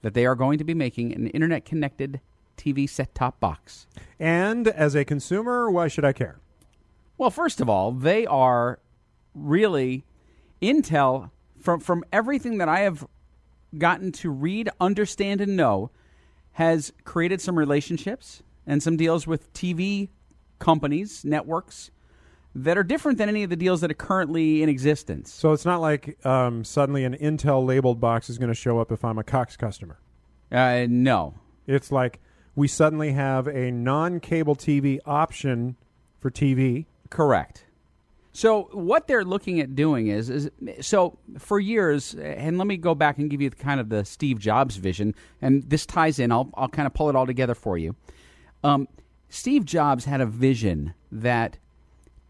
[0.00, 2.22] that they are going to be making an internet-connected
[2.56, 3.86] TV set-top box.
[4.18, 6.38] And as a consumer, why should I care?
[7.18, 8.78] Well, first of all, they are
[9.34, 10.04] really
[10.62, 11.30] Intel
[11.60, 13.06] from from everything that I have
[13.76, 15.90] gotten to read, understand, and know
[16.52, 20.08] has created some relationships and some deals with TV
[20.58, 21.90] companies, networks
[22.54, 25.32] that are different than any of the deals that are currently in existence.
[25.32, 28.90] So it's not like um, suddenly an Intel labeled box is going to show up
[28.90, 29.98] if I'm a Cox customer.
[30.50, 31.34] Uh, no,
[31.66, 32.20] It's like
[32.54, 35.76] we suddenly have a non-cable TV option
[36.18, 36.86] for TV.
[37.10, 37.64] Correct.
[38.32, 42.94] So what they're looking at doing is is so for years, and let me go
[42.94, 46.30] back and give you the, kind of the Steve Jobs vision, and this ties in.
[46.30, 47.96] I'll I'll kind of pull it all together for you.
[48.62, 48.88] Um,
[49.28, 51.58] Steve Jobs had a vision that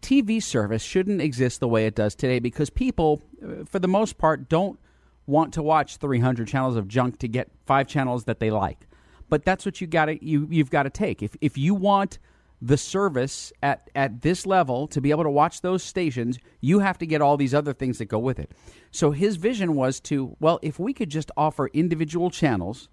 [0.01, 4.17] TV service shouldn't exist the way it does today because people, uh, for the most
[4.17, 4.79] part, don't
[5.25, 8.87] want to watch 300 channels of junk to get five channels that they like.
[9.29, 11.21] But that's what you got you you've got to take.
[11.21, 12.17] If if you want
[12.61, 16.97] the service at at this level to be able to watch those stations, you have
[16.99, 18.51] to get all these other things that go with it.
[18.91, 22.87] So his vision was to well, if we could just offer individual channels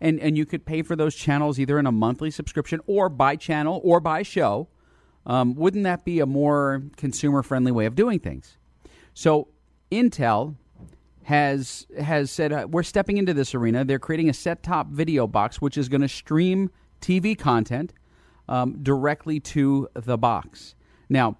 [0.00, 3.36] and and you could pay for those channels either in a monthly subscription or by
[3.36, 4.68] channel or by show,
[5.24, 8.58] um, wouldn't that be a more consumer friendly way of doing things?
[9.14, 9.48] So
[9.90, 10.56] Intel
[11.24, 13.84] has has said uh, we're stepping into this arena.
[13.84, 17.92] They're creating a set top video box which is going to stream TV content
[18.48, 20.74] um, directly to the box.
[21.08, 21.36] Now,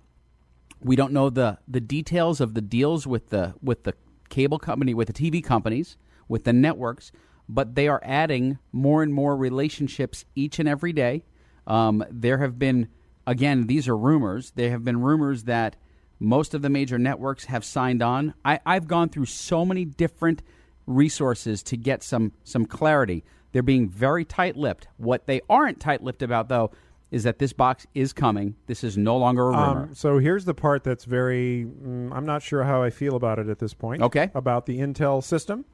[0.80, 3.94] we don't know the the details of the deals with the with the
[4.28, 5.96] cable company, with the TV companies,
[6.28, 7.12] with the networks,
[7.48, 11.24] but they are adding more and more relationships each and every day.
[11.66, 12.88] Um, there have been,
[13.26, 14.52] again, these are rumors.
[14.54, 15.76] There have been rumors that
[16.18, 18.34] most of the major networks have signed on.
[18.44, 20.42] I, I've gone through so many different
[20.86, 23.24] resources to get some some clarity.
[23.52, 24.88] They're being very tight-lipped.
[24.96, 26.70] What they aren't tight-lipped about, though,
[27.10, 28.54] is that this box is coming.
[28.66, 29.82] This is no longer a rumor.
[29.84, 31.66] Um, so here's the part that's very.
[31.66, 34.02] Mm, I'm not sure how I feel about it at this point.
[34.02, 34.30] Okay.
[34.34, 35.64] About the Intel system.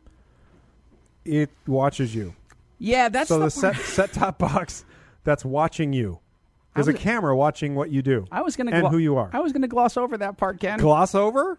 [1.24, 2.34] It watches you.
[2.78, 4.84] yeah, that's so the, the set set top box
[5.24, 6.18] that's watching you.
[6.74, 8.24] There's a camera watching what you do.
[8.32, 9.28] I was going to and who you are.
[9.32, 10.78] I was going to gloss over that part, Ken.
[10.78, 11.58] Gloss over?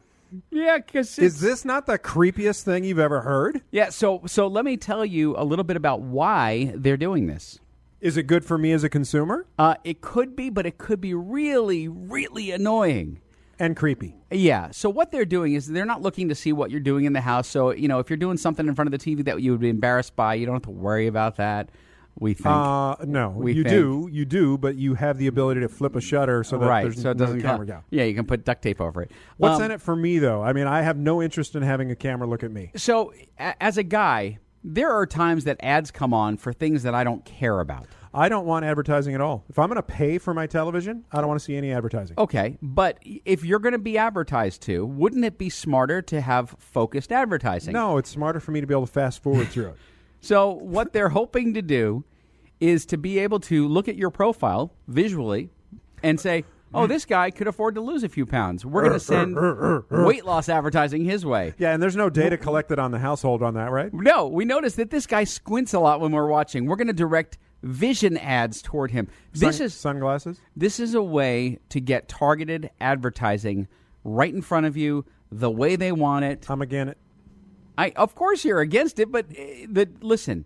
[0.49, 3.62] yeah, because Is this not the creepiest thing you've ever heard?
[3.71, 3.89] yeah.
[3.89, 7.60] So so let me tell you a little bit about why they're doing this.
[8.02, 9.45] Is it good for me as a consumer?
[9.58, 13.21] Uh, it could be, but it could be really, really annoying.
[13.59, 14.15] And creepy.
[14.31, 14.71] Yeah.
[14.71, 17.21] So what they're doing is they're not looking to see what you're doing in the
[17.21, 17.47] house.
[17.47, 19.61] So you know, if you're doing something in front of the TV that you would
[19.61, 21.69] be embarrassed by, you don't have to worry about that.
[22.19, 22.45] We think.
[22.47, 23.73] Uh, no, We you think.
[23.75, 26.83] do, you do, but you have the ability to flip a shutter so that right.
[26.83, 27.85] there's So it doesn't camera count.
[27.89, 29.11] Yeah, you can put duct tape over it.
[29.37, 30.43] What's Um, in it for me, though?
[30.43, 32.69] I mean, I have no interest in having a camera look at me.
[32.75, 36.93] So a- as a guy, there are times that ads come on for things that
[36.93, 37.87] I don't care about.
[38.13, 39.43] I don't want advertising at all.
[39.49, 42.15] If I'm going to pay for my television, I don't want to see any advertising.
[42.17, 46.56] Okay, but if you're going to be advertised to, wouldn't it be smarter to have
[46.60, 47.73] focused advertising?
[47.73, 49.76] No, it's smarter for me to be able to fast forward through it.
[50.23, 52.06] So what they're hoping to do
[52.62, 55.49] is to be able to look at your profile visually
[56.02, 58.65] and say, oh, this guy could afford to lose a few pounds.
[58.65, 59.36] We're going to send
[59.91, 61.54] weight loss advertising his way.
[61.58, 63.93] Yeah, and there's no data collected on the household on that, right?
[63.93, 66.67] No, we noticed that this guy squints a lot when we're watching.
[66.67, 69.08] We're going to direct vision ads toward him.
[69.34, 70.39] This Sun- is sunglasses.
[70.56, 73.67] this is a way to get targeted advertising
[74.04, 76.45] right in front of you the way they want it.
[76.49, 76.97] I'm against it.
[77.78, 80.45] I of course you're against it, but uh, the, listen,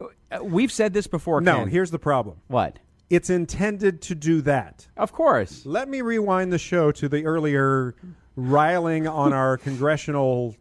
[0.00, 1.40] uh, we've said this before.
[1.40, 1.68] No, Ken.
[1.68, 2.38] here's the problem.
[2.48, 2.78] what?
[3.08, 4.88] It's intended to do that.
[4.96, 5.64] Of course.
[5.64, 7.94] Let me rewind the show to the earlier
[8.34, 10.56] riling on our congressional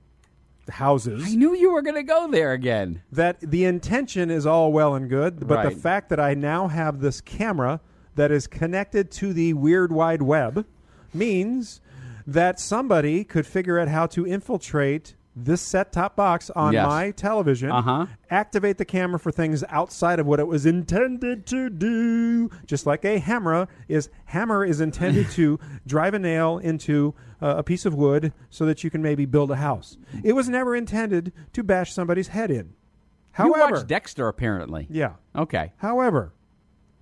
[0.70, 1.24] houses.
[1.26, 3.02] I knew you were going to go there again.
[3.12, 7.00] that the intention is all well and good, but the fact that I now have
[7.02, 7.80] this camera
[8.16, 10.66] that is connected to the weird wide web
[11.14, 11.82] means
[12.26, 16.88] that somebody could figure out how to infiltrate this set top box on Yes.
[16.88, 18.06] my television, Uh-huh.
[18.30, 22.50] activate the camera for things outside of what it was intended to do.
[22.66, 27.64] Just like a hammer is hammer is intended to drive a nail into uh, a
[27.64, 29.98] piece of wood so that you can maybe build a house.
[30.24, 32.68] It was never intended to bash somebody's head in.
[32.68, 32.74] you
[33.34, 34.88] However, Dexter apparently.
[34.90, 35.14] yeah.
[35.36, 35.74] Okay.
[35.78, 36.32] However,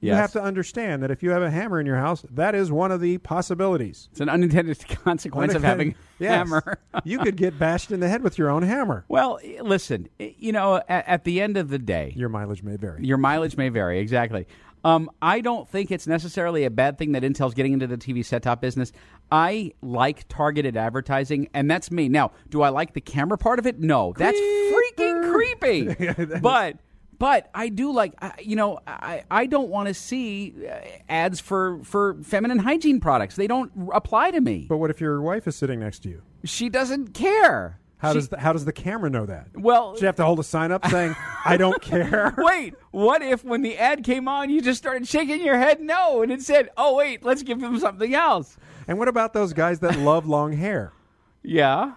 [0.03, 0.19] you Yes.
[0.19, 2.91] have to understand that if you have a hammer in your house, that is one
[2.91, 4.09] of the possibilities.
[4.11, 6.31] It's an unintended consequence of having a Yes.
[6.31, 6.77] hammer.
[7.03, 9.05] you could get bashed in the head with your own hammer.
[9.07, 13.05] well, listen, you know, at, at the end of the day, Your mileage may vary.
[13.05, 14.45] Your mileage may vary, exactly.
[14.85, 18.25] Um, I don't think it's necessarily a bad thing that Intel's getting into the TV
[18.25, 18.91] set top business.
[19.31, 22.09] I like targeted advertising, and that's me.
[22.09, 23.79] Now, do I like the camera part of it?
[23.79, 26.39] No, that's freaking creepy.
[26.41, 26.77] but
[27.23, 30.73] but I do like I- you know I I don't want to see uh,
[31.07, 33.35] ads for for feminine hygiene products.
[33.37, 34.65] They don't apply to me.
[34.67, 36.21] But what if your wife is sitting next to you?
[36.43, 37.79] She doesn't care.
[37.99, 39.47] How She- does the, how does the camera know that?
[39.55, 42.33] well she have to hold a sign up saying, "I don't care"?
[42.37, 46.21] Wait, what if when the ad came on, you just started shaking your head no,
[46.23, 48.57] and it said, "Oh wait, let's give them something else."
[48.89, 50.91] And what about those guys that love long hair?
[51.41, 51.93] Yeah.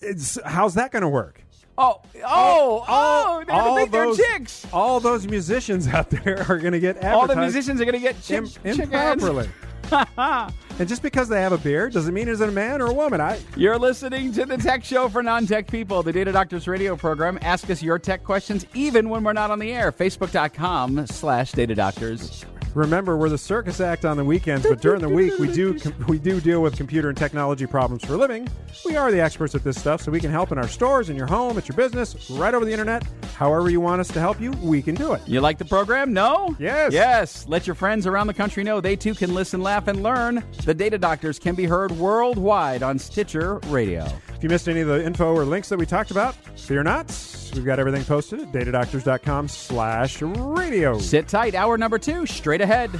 [0.00, 1.42] It's, how's that going to work?
[1.82, 3.44] Oh, oh, oh!
[3.46, 4.66] They all think they're those chicks.
[4.70, 8.00] all those musicians out there are going to get All the musicians are going to
[8.00, 9.48] get chick, im- improperly.
[10.18, 12.92] and just because they have a beard doesn't mean is it a man or a
[12.92, 13.20] woman.
[13.20, 17.38] I You're listening to the Tech Show for non-tech people, the Data Doctors radio program.
[17.42, 19.90] Ask us your tech questions even when we're not on the air.
[19.90, 22.44] Facebook.com slash Data Doctors.
[22.74, 25.94] Remember we're the circus act on the weekends, but during the week we do com-
[26.06, 28.48] we do deal with computer and technology problems for a living.
[28.84, 31.16] We are the experts at this stuff, so we can help in our stores, in
[31.16, 33.04] your home, at your business, right over the internet.
[33.36, 35.22] However you want us to help you, we can do it.
[35.26, 36.12] You like the program?
[36.12, 36.54] No?
[36.58, 36.92] Yes.
[36.92, 37.46] Yes.
[37.48, 40.44] Let your friends around the country know they too can listen, laugh, and learn.
[40.64, 44.06] The Data Doctors can be heard worldwide on Stitcher Radio.
[44.40, 47.14] If you missed any of the info or links that we talked about, fear not.
[47.52, 50.98] We've got everything posted at datadoctors.com slash radio.
[50.98, 51.54] Sit tight.
[51.54, 52.90] Hour number two, straight ahead.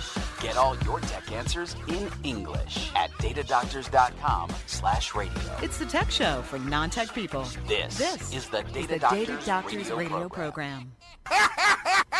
[0.42, 5.40] Get all your tech answers in English at datadoctors.com slash radio.
[5.62, 7.44] It's the tech show for non-tech people.
[7.66, 10.92] This, This is the is Data the Doctors, Data Doctors radio, radio program.
[11.24, 12.10] program.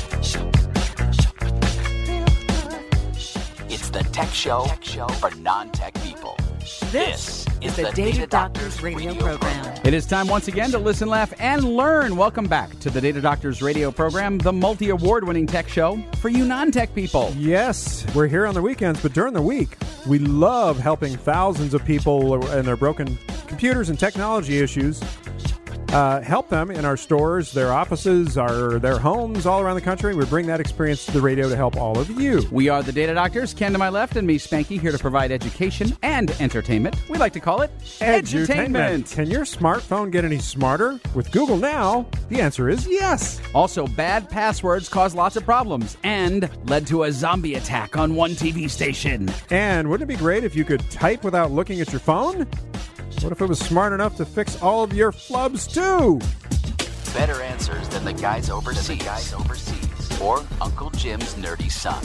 [4.36, 6.36] show, tech show for non-tech people.
[6.92, 9.80] This is the Data Doctors radio program.
[9.82, 12.16] It is time once again to listen, laugh, and learn.
[12.16, 16.28] Welcome back to the Data Doctors radio program, the multi award winning tech show for
[16.28, 17.32] you non tech people.
[17.38, 21.82] Yes, we're here on the weekends, but during the week, we love helping thousands of
[21.86, 25.02] people and their broken computers and technology issues.
[25.96, 30.14] Uh, help them in our stores, their offices, our their homes all around the country.
[30.14, 32.46] We bring that experience to the radio to help all of you.
[32.52, 35.32] We are the Data Doctors, Ken to my left and me, Spanky, here to provide
[35.32, 36.96] education and entertainment.
[37.08, 39.14] We like to call it edutainment.
[39.14, 41.00] Can your smartphone get any smarter?
[41.14, 43.40] With Google Now, the answer is yes.
[43.54, 48.32] Also, bad passwords cause lots of problems and led to a zombie attack on one
[48.32, 49.30] TV station.
[49.48, 52.46] And wouldn't it be great if you could type without looking at your phone?
[53.22, 56.20] What if it was smart enough to fix all of your flubs too?
[57.12, 59.02] Better answers than the guys overseas.
[59.02, 60.20] guys overseas.
[60.20, 62.02] Or Uncle Jim's nerdy son.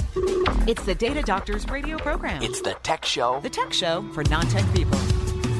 [0.68, 2.42] It's the Data Doctors radio program.
[2.42, 3.40] It's the tech show.
[3.42, 4.98] the tech show for non-tech people.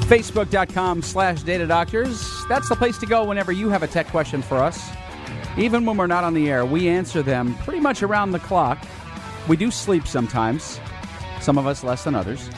[0.08, 2.44] Facebook.com slash Data Doctors.
[2.48, 4.90] That's the place to go whenever you have a tech question for us.
[5.58, 8.82] Even when we're not on the air, we answer them pretty much around the clock.
[9.48, 10.80] We do sleep sometimes,
[11.40, 12.48] some of us less than others.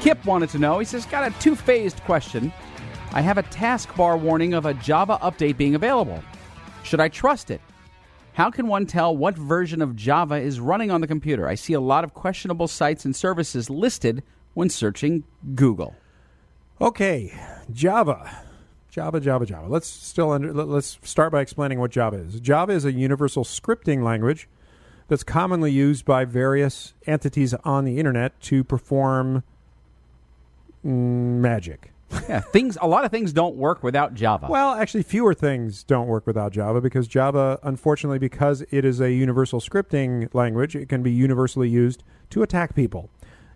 [0.00, 2.52] Kip wanted to know, he says, got a two phased question.
[3.12, 6.22] I have a taskbar warning of a Java update being available.
[6.84, 7.60] Should I trust it?
[8.34, 11.48] How can one tell what version of Java is running on the computer?
[11.48, 14.22] I see a lot of questionable sites and services listed
[14.54, 15.24] when searching
[15.56, 15.96] Google.
[16.80, 17.32] Okay,
[17.72, 18.44] Java.
[18.90, 19.66] Java, Java, Java.
[19.68, 22.38] Let's still under, let, let's start by explaining what Java is.
[22.40, 24.48] Java is a universal scripting language
[25.08, 29.42] that's commonly used by various entities on the internet to perform
[30.82, 31.92] magic.
[32.28, 32.78] Yeah, things.
[32.80, 34.46] A lot of things don't work without Java.
[34.48, 39.12] Well, actually, fewer things don't work without Java because Java, unfortunately, because it is a
[39.12, 43.10] universal scripting language, it can be universally used to attack people.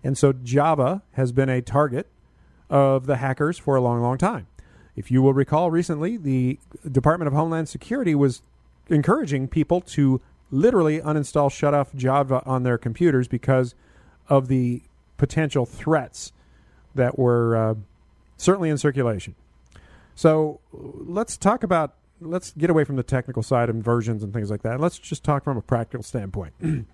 [0.05, 2.09] And so Java has been a target
[2.69, 4.47] of the hackers for a long, long time.
[4.97, 6.59] If you will recall recently, the
[6.91, 8.43] Department of Homeland Security was
[8.89, 10.21] encouraging people to
[10.51, 13.75] literally uninstall, shut off Java on their computers because
[14.29, 14.83] of the
[15.17, 16.33] potential threats
[16.95, 17.75] that were uh,
[18.37, 19.35] certainly in circulation.
[20.15, 24.51] So let's talk about, let's get away from the technical side and versions and things
[24.51, 24.79] like that.
[24.81, 26.55] Let's just talk from a practical standpoint.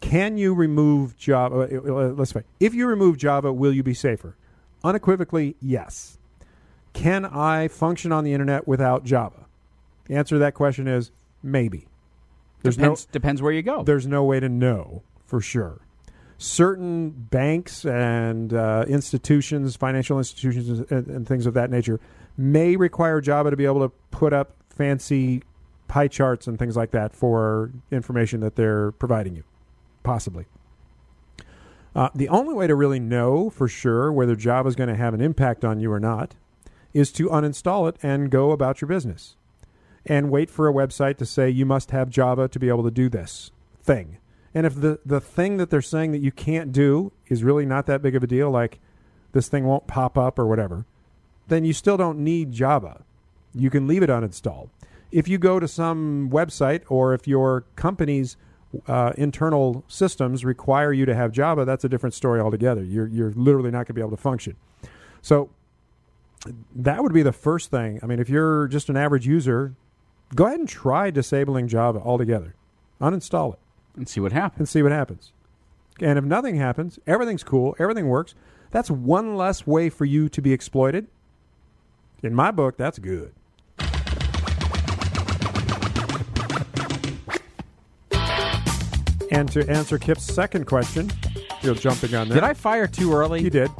[0.00, 1.68] Can you remove Java?
[1.70, 4.36] uh, uh, Let's say, if you remove Java, will you be safer?
[4.82, 6.16] Unequivocally, yes.
[6.94, 9.46] Can I function on the internet without Java?
[10.06, 11.10] The answer to that question is
[11.42, 11.86] maybe.
[12.62, 13.82] There's depends, depends where you go.
[13.82, 15.80] there's no way to know for sure.
[16.42, 22.00] Certain banks and uh, institutions, financial institutions, and, and things of that nature,
[22.38, 25.42] may require Java to be able to put up fancy
[25.86, 29.44] pie charts and things like that for information that they're providing you,
[30.02, 30.46] possibly.
[31.94, 35.12] Uh, the only way to really know for sure whether Java is going to have
[35.12, 36.36] an impact on you or not
[36.94, 39.36] is to uninstall it and go about your business
[40.06, 42.90] and wait for a website to say you must have Java to be able to
[42.90, 43.50] do this
[43.82, 44.16] thing.
[44.54, 47.86] And if the, the thing that they're saying that you can't do is really not
[47.86, 48.80] that big of a deal, like
[49.32, 50.86] this thing won't pop up or whatever,
[51.48, 53.02] then you still don't need Java.
[53.54, 54.70] You can leave it uninstalled.
[55.12, 58.36] If you go to some website or if your company's
[58.86, 62.84] uh, internal systems require you to have Java, that's a different story altogether.
[62.84, 64.56] You're, you're literally not going to be able to function.
[65.22, 65.50] So
[66.74, 68.00] that would be the first thing.
[68.02, 69.74] I mean, if you're just an average user,
[70.34, 72.54] go ahead and try disabling Java altogether.
[73.00, 73.58] Uninstall it
[74.00, 74.58] and see what happens.
[74.58, 75.32] and see what happens.
[76.00, 78.34] And if nothing happens, everything's cool, everything works,
[78.70, 81.08] that's one less way for you to be exploited.
[82.22, 83.32] In my book, that's good.
[89.32, 91.10] And to answer Kip's second question,
[91.62, 92.36] you're jumping on there.
[92.36, 93.42] Did I fire too early?
[93.42, 93.70] You did.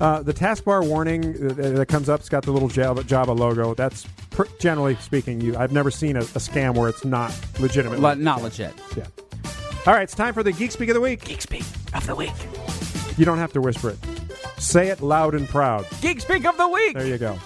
[0.00, 3.74] Uh, the taskbar warning that comes up, it's got the little Java, Java logo.
[3.74, 5.56] That's per, generally speaking, you.
[5.56, 8.00] I've never seen a, a scam where it's not legitimate.
[8.00, 8.72] Le- not legit.
[8.96, 9.06] Yeah.
[9.86, 11.24] All right, it's time for the Geek Speak of the Week.
[11.24, 11.64] Geek Speak
[11.94, 12.34] of the Week.
[13.16, 13.98] You don't have to whisper it.
[14.60, 15.86] Say it loud and proud.
[16.02, 16.92] Geek Speak of the Week.
[16.92, 17.38] There you go.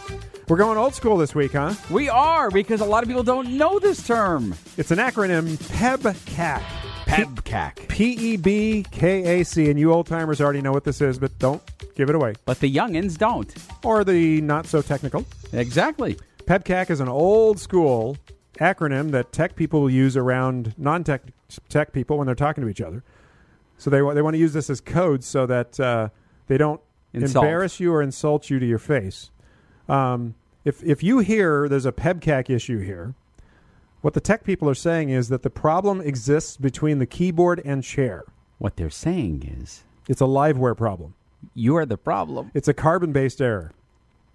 [0.48, 1.74] We're going old school this week, huh?
[1.90, 4.56] We are because a lot of people don't know this term.
[4.76, 6.60] It's an acronym PEBKAC.
[7.06, 7.88] PEBKAC.
[7.88, 9.70] P E B K A C.
[9.70, 11.62] And you old timers already know what this is, but don't
[11.94, 12.34] give it away.
[12.46, 13.54] But the youngins don't.
[13.84, 15.24] Or the not so technical.
[15.52, 16.18] Exactly.
[16.46, 18.16] PEBKAC is an old school
[18.58, 21.22] acronym that tech people use around non tech
[21.68, 23.02] tech people when they're talking to each other.
[23.78, 26.08] So they, they want to use this as code so that uh,
[26.46, 26.80] they don't
[27.12, 27.44] Insult.
[27.44, 29.30] embarrass you or insult you to your face.
[29.88, 30.34] Um,
[30.64, 33.14] if, if you hear there's a PEBKAC issue here,
[34.00, 37.82] what the tech people are saying is that the problem exists between the keyboard and
[37.82, 38.24] chair.
[38.58, 41.14] What they're saying is It's a liveware problem.
[41.54, 42.50] you are the problem.
[42.54, 43.72] It's a carbon based error.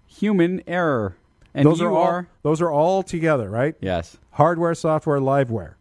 [0.06, 1.16] Human error.
[1.54, 3.74] And those you are all, are those are all together, right?
[3.80, 4.16] Yes.
[4.32, 5.74] Hardware, software, liveware.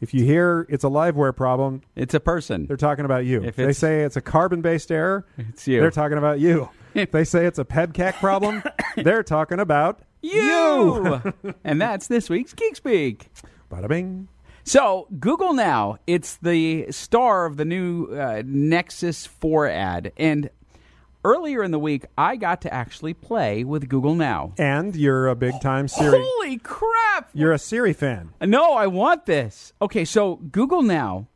[0.00, 2.66] If you hear it's a liveware problem, It's a person.
[2.66, 3.42] they're talking about you.
[3.42, 5.80] If they say it's a carbon based error, It's you.
[5.80, 6.68] they're talking about you.
[6.94, 8.62] if they say it's a PEBKAC problem,
[8.96, 11.22] they're talking about you.
[11.64, 13.30] and that's this week's Geek Speak.
[13.70, 14.28] Bada bing.
[14.66, 20.12] So, Google Now, it's the star of the new uh, Nexus 4 ad.
[20.16, 20.48] And
[21.24, 24.52] earlier in the week, I got to actually play with Google Now.
[24.58, 26.22] And you're a big time Siri.
[26.22, 27.30] Holy crap!
[27.32, 28.30] You're a Siri fan.
[28.40, 29.72] No, I want this.
[29.82, 31.26] Okay, so Google Now,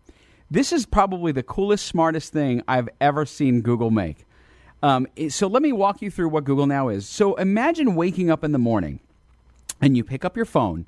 [0.51, 4.27] this is probably the coolest, smartest thing I've ever seen Google make.
[4.83, 7.09] Um, so let me walk you through what Google Now is.
[7.09, 9.01] So imagine waking up in the morning
[9.81, 10.87] and you pick up your phone,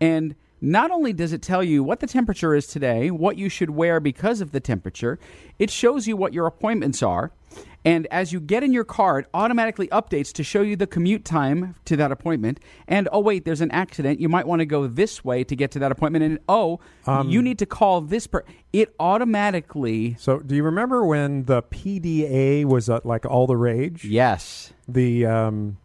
[0.00, 3.70] and not only does it tell you what the temperature is today, what you should
[3.70, 5.18] wear because of the temperature,
[5.58, 7.32] it shows you what your appointments are.
[7.84, 11.24] And as you get in your car, it automatically updates to show you the commute
[11.24, 12.60] time to that appointment.
[12.86, 14.20] And oh, wait, there's an accident.
[14.20, 16.24] You might want to go this way to get to that appointment.
[16.24, 16.80] And oh,
[17.26, 18.44] you need to call this per.
[18.72, 20.16] It automatically.
[20.18, 24.04] So, do you remember when the PDA was uh, like all the rage?
[24.04, 24.72] Yes.
[24.88, 25.78] The um,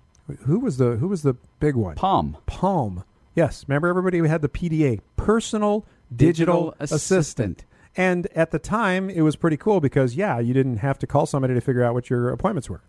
[0.46, 1.96] who was the who was the big one?
[1.96, 2.38] Palm.
[2.46, 3.04] Palm.
[3.36, 5.86] Yes, remember everybody who had the PDA, personal
[6.16, 7.00] digital, Digital assistant.
[7.62, 7.66] assistant.
[7.96, 11.26] And at the time, it was pretty cool because yeah, you didn't have to call
[11.26, 12.82] somebody to figure out what your appointments were.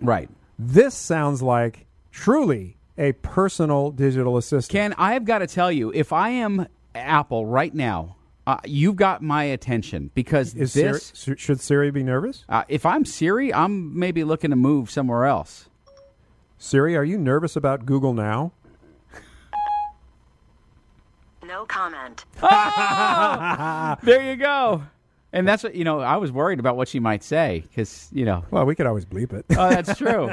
[0.00, 0.28] Right.
[0.58, 4.72] This sounds like truly a personal digital assistant.
[4.72, 8.16] Ken, I have got to tell you, if I am Apple right now,
[8.46, 11.12] uh, you've got my attention because Is this.
[11.28, 12.44] s- should Siri be nervous?
[12.48, 15.68] Uh, if I'm Siri, I'm maybe looking to move somewhere else.
[16.58, 18.52] Siri, are you nervous about Google Now?
[21.52, 22.24] No comment.
[24.02, 24.82] There you go.
[25.34, 26.00] And that's what you know.
[26.00, 29.04] I was worried about what she might say because you know Well, we could always
[29.04, 29.44] bleep it.
[29.50, 30.30] Oh, that's true.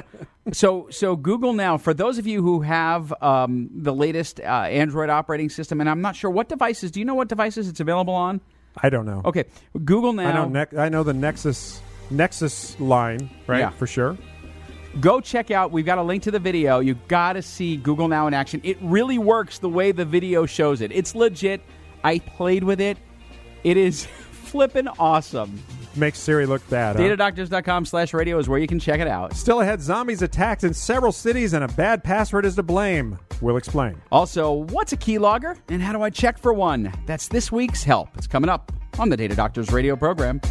[0.54, 5.10] so, so Google now, for those of you who have um, the latest uh, Android
[5.10, 6.90] operating system, and I'm not sure what devices.
[6.92, 8.40] Do you know what devices it's available on?
[8.82, 9.22] I don't know.
[9.26, 9.44] Okay,
[9.84, 10.30] Google now.
[10.30, 10.48] I know.
[10.48, 13.60] Ne- I know the Nexus Nexus line, right?
[13.60, 13.70] Yeah.
[13.72, 14.18] For sure.
[15.00, 15.72] Go check out.
[15.72, 16.80] We've got a link to the video.
[16.80, 18.60] You got to see Google Now in action.
[18.64, 20.92] It really works the way the video shows it.
[20.92, 21.62] It's legit.
[22.04, 22.98] I played with it.
[23.64, 25.62] It is flippin' awesome.
[25.96, 26.96] Makes Siri look bad.
[26.96, 27.02] huh?
[27.02, 29.34] Datadoctors.com slash radio is where you can check it out.
[29.34, 33.18] Still ahead, zombies attacked in several cities, and a bad password is to blame.
[33.42, 34.02] We'll explain.
[34.12, 36.94] Also, what's a keylogger and how do I check for one?
[37.06, 38.10] That's this week's help.
[38.18, 40.42] It's coming up on the Data Doctors radio program.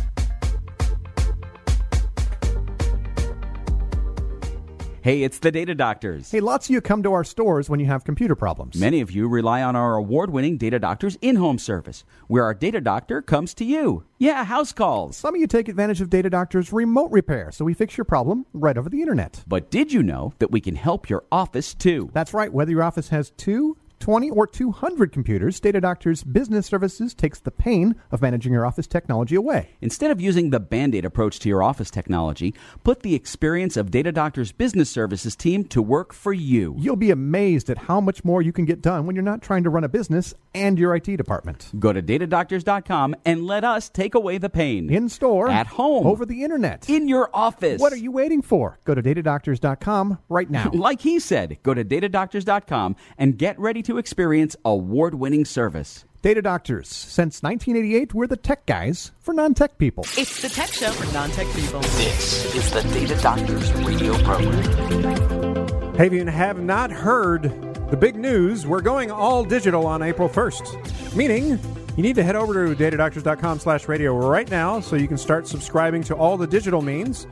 [5.01, 6.28] Hey, it's the Data Doctors.
[6.28, 8.74] Hey, lots of you come to our stores when you have computer problems.
[8.74, 12.53] Many of you rely on our award winning Data Doctors in home service, where our
[12.53, 14.03] Data Doctor comes to you.
[14.18, 15.16] Yeah, house calls.
[15.16, 18.44] Some of you take advantage of Data Doctor's remote repair, so we fix your problem
[18.53, 19.44] right over the internet.
[19.46, 22.11] But did you know that we can help your office too?
[22.12, 27.14] That's right, whether your office has two, 20, or 200 computers, Data Doctor's Business Services
[27.14, 29.70] takes the pain of managing your office technology away.
[29.80, 33.90] Instead of using the band aid approach to your office technology, put the experience of
[33.90, 36.74] Data Doctor's business services team to work for you.
[36.78, 39.64] You'll be amazed at how much more you can get done when you're not trying
[39.64, 41.70] to run a business and your IT department.
[41.78, 44.90] Go to datadoctors.com and let us take away the pain.
[44.90, 46.07] In store, At home.
[46.07, 46.88] over the internet.
[46.88, 47.80] in your office.
[47.80, 48.78] what are you waiting for?
[48.84, 50.70] Go to datadoctors.com right now.
[50.78, 56.05] Like he said, go to datadoctors.com and get ready to experience award winning service.
[56.20, 56.89] Data Doctors.
[56.89, 60.05] Since 1988, we're the tech guys for non tech people.
[60.16, 61.80] It's the tech show for non-tech people.
[61.80, 65.95] This is the Data Doctors radio program.
[65.95, 67.45] Hey, if you have not heard
[67.91, 71.14] the big news, we're going all digital on April 1st.
[71.16, 71.59] Meaning,
[71.97, 75.47] you need to head over to datadoctors.com slash radio right now so you can start
[75.47, 77.26] subscribing to all the digital means.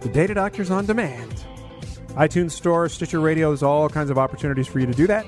[0.00, 1.44] The Data Doctors on Demand.
[2.10, 5.26] iTunes Store, Stitcher Radio, there's all kinds of opportunities for you to do that.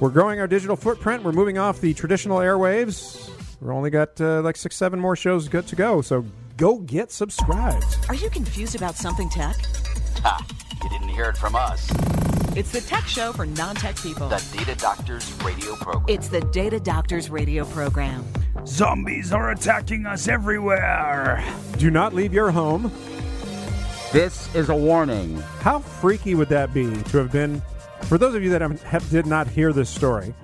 [0.00, 1.24] We're growing our digital footprint.
[1.24, 3.30] We're moving off the traditional airwaves.
[3.60, 6.02] We're only got uh, like six, seven more shows good to go.
[6.02, 6.24] So
[6.56, 7.96] go get subscribed.
[8.08, 9.56] Are you confused about something tech?
[10.22, 10.46] Ha!
[10.84, 11.90] You didn't hear it from us.
[12.56, 14.28] It's the tech show for non-tech people.
[14.28, 16.04] The Data Doctors radio program.
[16.06, 18.24] It's the Data Doctors radio program.
[18.66, 21.44] Zombies are attacking us everywhere.
[21.76, 22.92] Do not leave your home.
[24.12, 25.36] This is a warning.
[25.60, 27.60] How freaky would that be to have been?
[28.02, 30.34] For those of you that have, did not hear this story,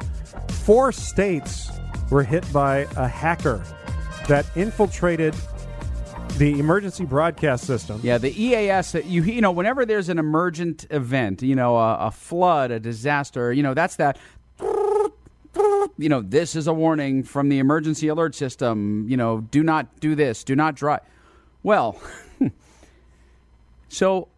[0.49, 1.71] four states
[2.11, 3.65] were hit by a hacker
[4.29, 5.35] that infiltrated
[6.39, 8.01] the emergency broadcast system.
[8.03, 8.93] Yeah, the EAS.
[8.93, 12.81] that You you know, whenever there's an emergent event, you know, a, a flood, a
[12.81, 14.19] disaster, you know, that's that.
[15.97, 19.07] You know, this is a warning from the emergency alert system.
[19.09, 20.43] You know, do not do this.
[20.43, 21.01] Do not drive.
[21.63, 22.01] Well,
[23.89, 24.29] so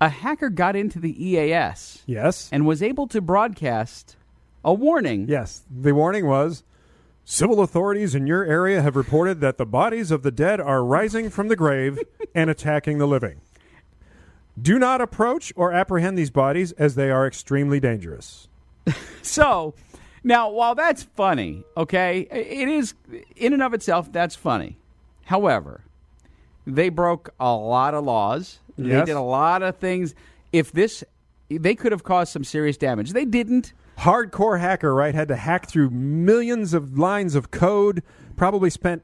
[0.00, 2.48] a hacker got into the EAS Yes.
[2.52, 4.16] and was able to broadcast
[4.64, 5.26] a warning.
[5.28, 5.62] Yes.
[5.70, 6.62] The warning was
[7.24, 11.30] civil authorities in your area have reported that the bodies of the dead are rising
[11.30, 11.98] from the grave
[12.34, 13.40] and attacking the living.
[14.60, 18.48] Do not approach or apprehend these bodies as they are extremely dangerous.
[19.22, 19.74] So,
[20.22, 22.94] now while that's funny, okay, it is
[23.34, 24.78] in and of itself that's funny.
[25.24, 25.80] However,
[26.66, 28.58] they broke a lot of laws.
[28.76, 30.14] They did a lot of things.
[30.52, 31.02] If this,
[31.48, 33.12] they could have caused some serious damage.
[33.12, 33.72] They didn't.
[33.98, 38.02] hardcore hacker, right, had to hack through millions of lines of code,
[38.36, 39.02] probably spent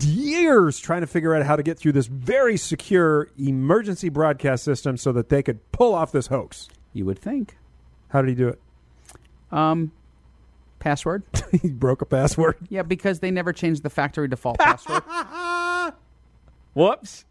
[0.00, 4.98] years trying to figure out how to get through this very secure emergency broadcast system
[4.98, 6.68] so that they could pull off this hoax.
[6.92, 7.56] You would think.
[8.08, 8.60] How did he do it?
[9.50, 9.92] Um,
[10.78, 11.22] password?
[11.62, 12.56] he broke a password.
[12.68, 15.02] yeah, because they never changed the factory default password.
[16.74, 17.24] Whoops.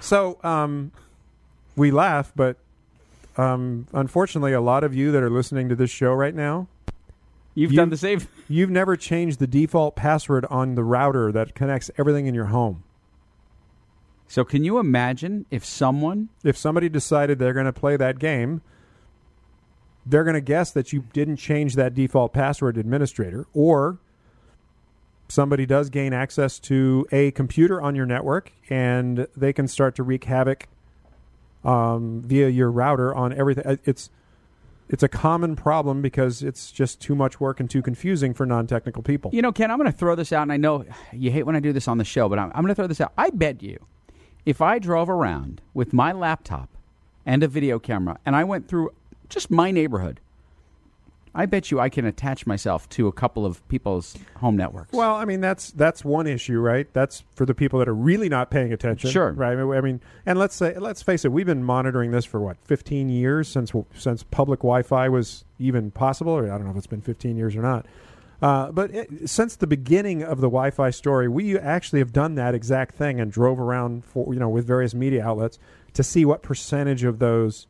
[0.00, 0.92] So, um,
[1.76, 2.56] we laugh, but
[3.36, 6.68] um, unfortunately, a lot of you that are listening to this show right now,
[7.54, 8.20] You've You- done the same.
[8.48, 12.84] you've never changed the default password on the router that connects everything in your home.
[14.28, 18.60] So, can you imagine if someone if somebody decided they're going to play that game,
[20.06, 23.98] they're going to guess that you didn't change that default password administrator, or
[25.28, 30.02] somebody does gain access to a computer on your network and they can start to
[30.02, 30.66] wreak havoc
[31.64, 33.66] um, via your router on everything.
[33.66, 34.10] Uh, It's
[34.88, 39.02] it's a common problem because it's just too much work and too confusing for non-technical
[39.02, 39.30] people.
[39.34, 41.54] You know, Ken, I'm going to throw this out, and I know you hate when
[41.54, 43.12] I do this on the show, but I'm, I'm going to throw this out.
[43.18, 43.84] I bet you,
[44.46, 46.70] if I drove around with my laptop
[47.26, 48.90] and a video camera, and I went through
[49.28, 50.20] just my neighborhood,
[51.38, 54.92] I bet you I can attach myself to a couple of people's home networks.
[54.92, 56.92] Well, I mean that's that's one issue, right?
[56.92, 59.08] That's for the people that are really not paying attention.
[59.08, 59.30] Sure.
[59.30, 59.56] right?
[59.56, 63.08] I mean, and let's say let's face it, we've been monitoring this for what 15
[63.08, 67.02] years since since public Wi-Fi was even possible, or I don't know if it's been
[67.02, 67.86] 15 years or not.
[68.42, 72.52] Uh, but it, since the beginning of the Wi-Fi story, we actually have done that
[72.52, 75.60] exact thing and drove around for you know with various media outlets
[75.92, 77.68] to see what percentage of those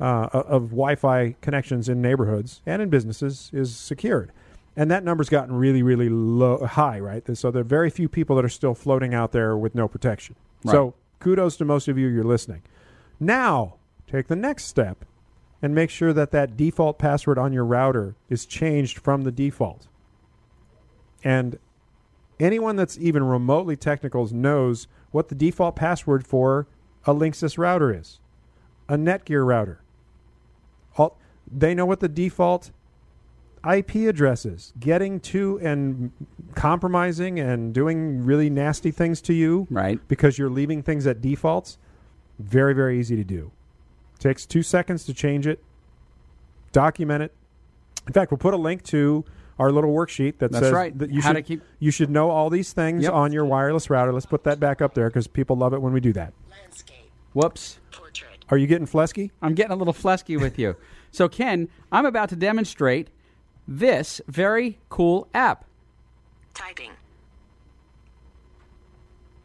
[0.00, 4.32] uh, of Wi-Fi connections in neighborhoods and in businesses is secured,
[4.76, 6.98] and that number's gotten really, really low, high.
[6.98, 9.88] Right, so there are very few people that are still floating out there with no
[9.88, 10.36] protection.
[10.66, 12.08] So kudos to most of you.
[12.08, 12.62] You're listening.
[13.18, 13.76] Now
[14.06, 15.04] take the next step
[15.62, 19.86] and make sure that that default password on your router is changed from the default.
[21.22, 21.58] And
[22.38, 26.66] anyone that's even remotely technical knows what the default password for
[27.04, 28.20] a Linksys router is,
[28.88, 29.82] a Netgear router.
[31.52, 32.70] All, they know what the default
[33.70, 34.72] IP address is.
[34.80, 36.12] Getting to and
[36.54, 40.00] compromising and doing really nasty things to you right.
[40.08, 41.78] because you're leaving things at defaults,
[42.38, 43.50] very, very easy to do.
[44.18, 45.62] Takes two seconds to change it,
[46.72, 47.32] document it.
[48.06, 49.24] In fact, we'll put a link to
[49.58, 50.98] our little worksheet that That's says right.
[50.98, 53.12] that you How should keep- you should know all these things Yep.
[53.12, 54.10] on your wireless router.
[54.12, 56.32] Let's put that back up there because people love it when we do that.
[56.50, 57.10] Landscape.
[57.34, 57.78] Whoops.
[57.92, 58.44] Portrait.
[58.48, 59.30] Are you getting flesky?
[59.42, 60.76] I'm getting a little flesky with you.
[61.10, 63.08] So, Ken, I'm about to demonstrate
[63.66, 65.64] this very cool app.
[66.54, 66.92] Typing.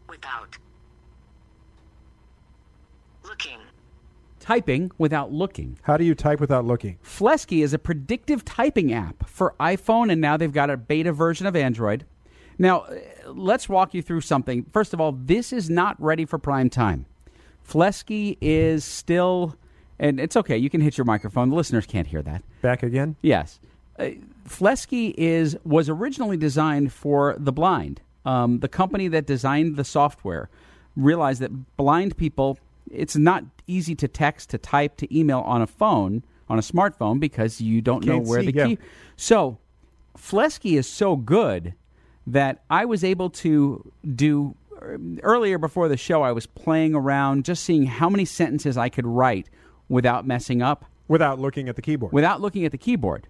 [0.09, 0.57] Without.
[3.24, 3.59] Looking.
[4.39, 5.80] Typing without looking.
[5.84, 6.99] How do you type without looking?
[7.03, 11.47] Fleksy is a predictive typing app for iPhone, and now they've got a beta version
[11.47, 12.05] of Android.
[12.57, 12.95] Now, uh,
[13.34, 14.66] let's walk you through something.
[14.72, 17.05] First of all, this is not ready for prime time.
[17.68, 19.55] Fleksy is still,
[20.00, 21.50] and it's okay, you can hit your microphone.
[21.50, 22.43] The listeners can't hear that.
[22.62, 23.16] Back again?
[23.22, 23.60] Yes.
[23.98, 24.10] Uh,
[24.48, 28.02] Fleksy is was originally designed for the blind.
[28.26, 30.50] Um, the company that designed the software
[30.96, 32.58] realized that blind people,
[32.91, 37.20] it's not easy to text, to type, to email on a phone, on a smartphone,
[37.20, 38.68] because you don't know where see, the yeah.
[38.68, 38.78] key.
[39.16, 39.58] So,
[40.18, 41.74] Fleksy is so good
[42.28, 44.56] that I was able to do
[45.24, 46.24] earlier before the show.
[46.24, 49.50] I was playing around, just seeing how many sentences I could write
[49.90, 52.12] without messing up Without looking at the keyboard.
[52.14, 53.28] without looking at the keyboard.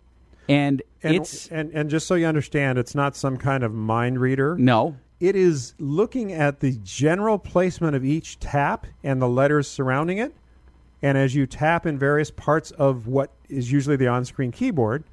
[0.48, 4.20] And, and, it's and and just so you understand, it's not some kind of mind
[4.20, 4.56] reader.
[4.58, 10.20] no, It is looking at the general placement of each tap and the letters surrounding
[10.20, 10.34] it.
[11.02, 15.04] And as you tap in various parts of what is usually the on screen keyboard,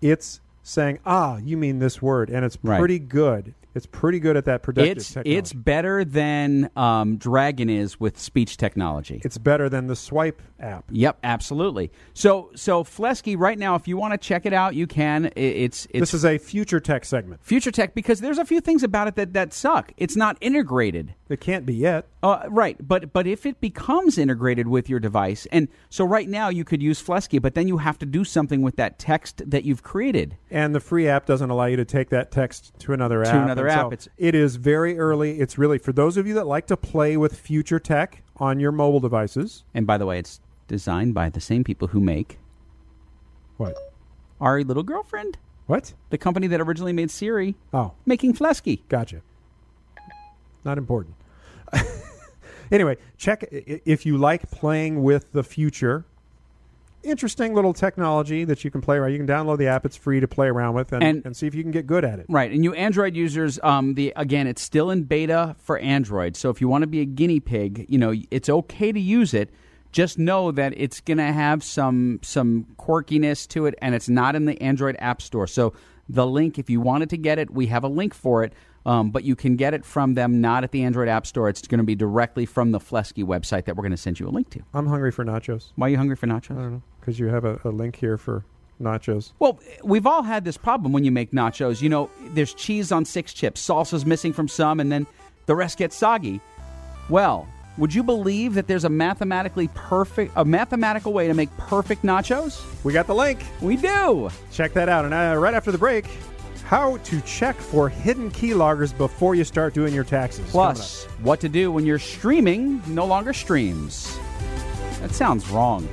[0.00, 2.30] it's saying, ah, you mean this word.
[2.30, 2.78] And it's Right.
[2.78, 3.54] pretty good.
[3.74, 5.36] It's pretty good at that predictive it's technology.
[5.36, 9.20] it's better than um, Dragon is with speech technology.
[9.24, 10.84] It's better than the swipe app.
[10.90, 11.90] Yep, absolutely.
[12.12, 15.30] So so Fleksy right now, if you want to check it out, you can.
[15.36, 17.42] It's it's This is a future tech segment.
[17.42, 19.92] future tech because there's a few things about it that that suck.
[19.96, 21.14] It's not integrated.
[21.28, 22.06] It can't be yet.
[22.22, 26.48] Uh, right, but but if it becomes integrated with your device, and so right now
[26.48, 29.64] you could use Fleksy, but then you have to do something with that text that
[29.64, 30.36] you've created.
[30.50, 33.44] And the free app doesn't allow you to take that text to another To app.
[33.44, 33.80] another App.
[33.80, 35.40] so It's- it is very early.
[35.40, 38.72] It's really for those of you that like to play with future tech on your
[38.72, 39.64] mobile devices.
[39.74, 42.38] And by the way, it's designed by the same people who make
[43.56, 43.76] What?
[44.40, 45.94] our little girlfriend, What?
[46.10, 48.80] the company that originally made Siri, Oh, making Fleksy.
[48.88, 49.22] gotcha.
[50.64, 51.14] Not important.
[52.70, 56.04] anyway, check if you like playing with the future.
[57.04, 59.12] Interesting little technology that you can play around.
[59.12, 61.46] You can download the app; it's free to play around with, and, And- and see
[61.46, 62.26] if you can get good at it.
[62.28, 66.34] Right, and you Android users, um, the again, it's still in beta for Android.
[66.36, 69.34] So if you want to be a guinea pig, you know it's okay to use
[69.34, 69.50] it.
[69.92, 74.34] Just know that it's going to have some some quirkiness to it, and it's not
[74.34, 75.46] in the Android App Store.
[75.46, 75.74] So
[76.08, 78.52] the link, if you wanted to get it, we have a link for it,
[78.84, 81.48] um, but you can get it from them, not at the Android App Store.
[81.48, 84.26] It's going to be directly from the Fleksy website that we're going to send you
[84.26, 84.60] a link to.
[84.74, 85.72] I'm hungry for nachos.
[85.76, 86.50] Why are you hungry for nachos?
[86.58, 88.44] I don't know because you have a, a link here for
[88.80, 89.32] nachos.
[89.38, 91.82] Well, we've all had this problem when you make nachos.
[91.82, 95.06] You know, there's cheese on six chips, salsa's missing from some, and then
[95.46, 96.40] the rest gets soggy.
[97.10, 97.46] Well,
[97.76, 102.64] would you believe that there's a mathematically perfect, a mathematical way to make perfect nachos?
[102.84, 103.44] We got the link.
[103.60, 104.30] We do.
[104.50, 105.04] Check that out.
[105.04, 106.06] And uh, right after the break,
[106.64, 110.50] how to check for hidden keyloggers before you start doing your taxes.
[110.50, 114.18] Plus, what to do when your streaming no longer streams.
[115.00, 115.86] That sounds wrong.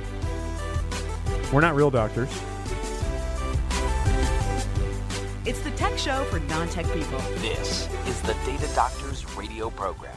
[1.52, 2.30] We're not real doctors.
[5.44, 7.18] It's the tech show for non tech people.
[7.40, 10.16] This is the Data Doctors radio program.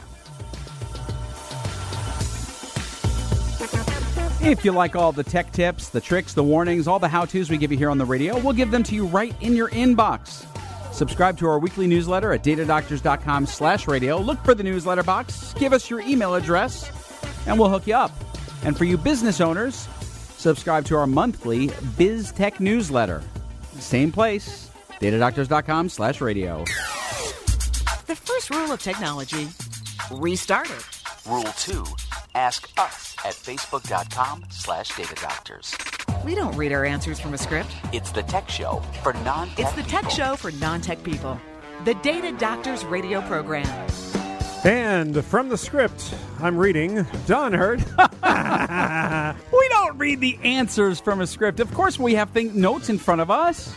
[4.40, 7.50] If you like all the tech tips, the tricks, the warnings, all the how to's
[7.50, 9.68] we give you here on the radio, we'll give them to you right in your
[9.70, 10.46] inbox.
[10.92, 14.18] Subscribe to our weekly newsletter at datadoctors.com slash radio.
[14.18, 16.90] Look for the newsletter box, give us your email address,
[17.46, 18.12] and we'll hook you up.
[18.64, 19.88] And for you business owners,
[20.46, 23.20] subscribe to our monthly Biz Tech newsletter.
[23.80, 24.70] Same place,
[25.00, 26.62] datadoctors.com slash radio.
[28.06, 29.48] The first rule of technology
[30.12, 30.86] restart it.
[31.28, 31.84] Rule 2.
[32.36, 36.24] Ask us at facebook.com slash datadoctors.
[36.24, 37.70] We don't read our answers from a script.
[37.92, 40.10] It's the tech show for non-tech It's the tech people.
[40.16, 41.40] show for non tech people.
[41.84, 43.66] The Data Doctors radio program.
[44.66, 47.80] And from the script, I'm reading Don Hurt.
[49.52, 51.60] We don't read the answers from a script.
[51.60, 53.72] Of course, we have thing- notes in front of us.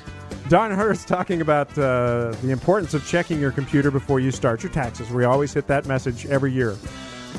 [0.47, 4.71] Don Hurst talking about uh, the importance of checking your computer before you start your
[4.71, 5.11] taxes.
[5.11, 6.75] We always hit that message every year.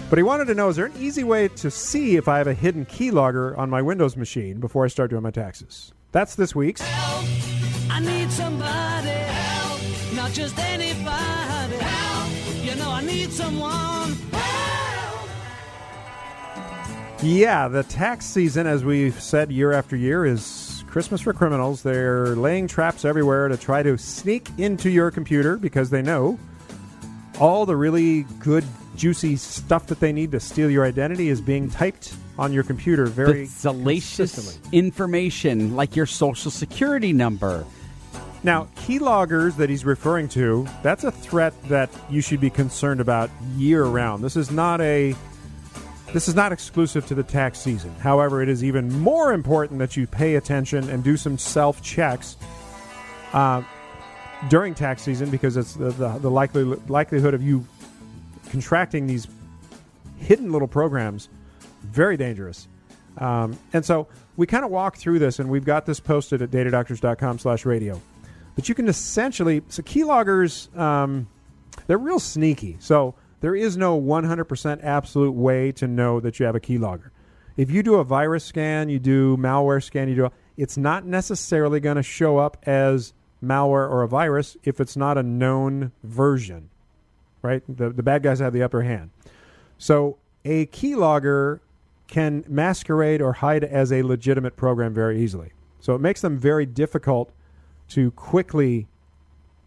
[0.08, 2.46] But he wanted to know is there an easy way to see if I have
[2.46, 5.92] a hidden keylogger on my Windows machine before I start doing my taxes?
[6.12, 6.82] That's this week's.
[6.84, 9.80] I need somebody help,
[12.70, 15.28] You know I need someone help.
[17.20, 21.82] Yeah, the tax season, as we've said year after year, is Christmas for criminals.
[21.82, 26.38] They're laying traps everywhere to try to sneak into your computer because they know
[27.40, 28.64] all the really good,
[28.94, 33.06] juicy stuff that they need to steal your identity is being typed on your computer
[33.06, 37.66] very the salacious information like your social security number.
[38.42, 43.30] Now, keyloggers that he's referring to, that's a threat that you should be concerned about
[43.56, 44.24] year round.
[44.24, 45.14] This is not a
[46.12, 47.94] this is not exclusive to the tax season.
[48.00, 52.36] However, it is even more important that you pay attention and do some self checks
[53.32, 53.62] uh,
[54.48, 57.64] during tax season because it's the, the, the likely, likelihood of you
[58.48, 59.28] contracting these
[60.18, 61.28] hidden little programs
[61.82, 62.68] very dangerous.
[63.18, 66.50] Um, and so we kind of walk through this, and we've got this posted at
[66.50, 68.00] datadoctors.com slash radio.
[68.54, 71.28] But you can essentially, so keyloggers, um,
[71.86, 72.76] they're real sneaky.
[72.78, 77.10] So there is no 100% absolute way to know that you have a keylogger.
[77.56, 81.80] If you do a virus scan, you do malware scan, you do, it's not necessarily
[81.80, 86.70] going to show up as malware or a virus if it's not a known version,
[87.42, 87.62] right?
[87.68, 89.10] The, the bad guys have the upper hand.
[89.78, 91.60] So a keylogger
[92.06, 95.52] can masquerade or hide as a legitimate program very easily.
[95.80, 97.32] So it makes them very difficult
[97.90, 98.88] to quickly,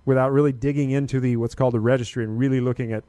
[0.06, 3.04] without really digging into the what's called the registry and really looking at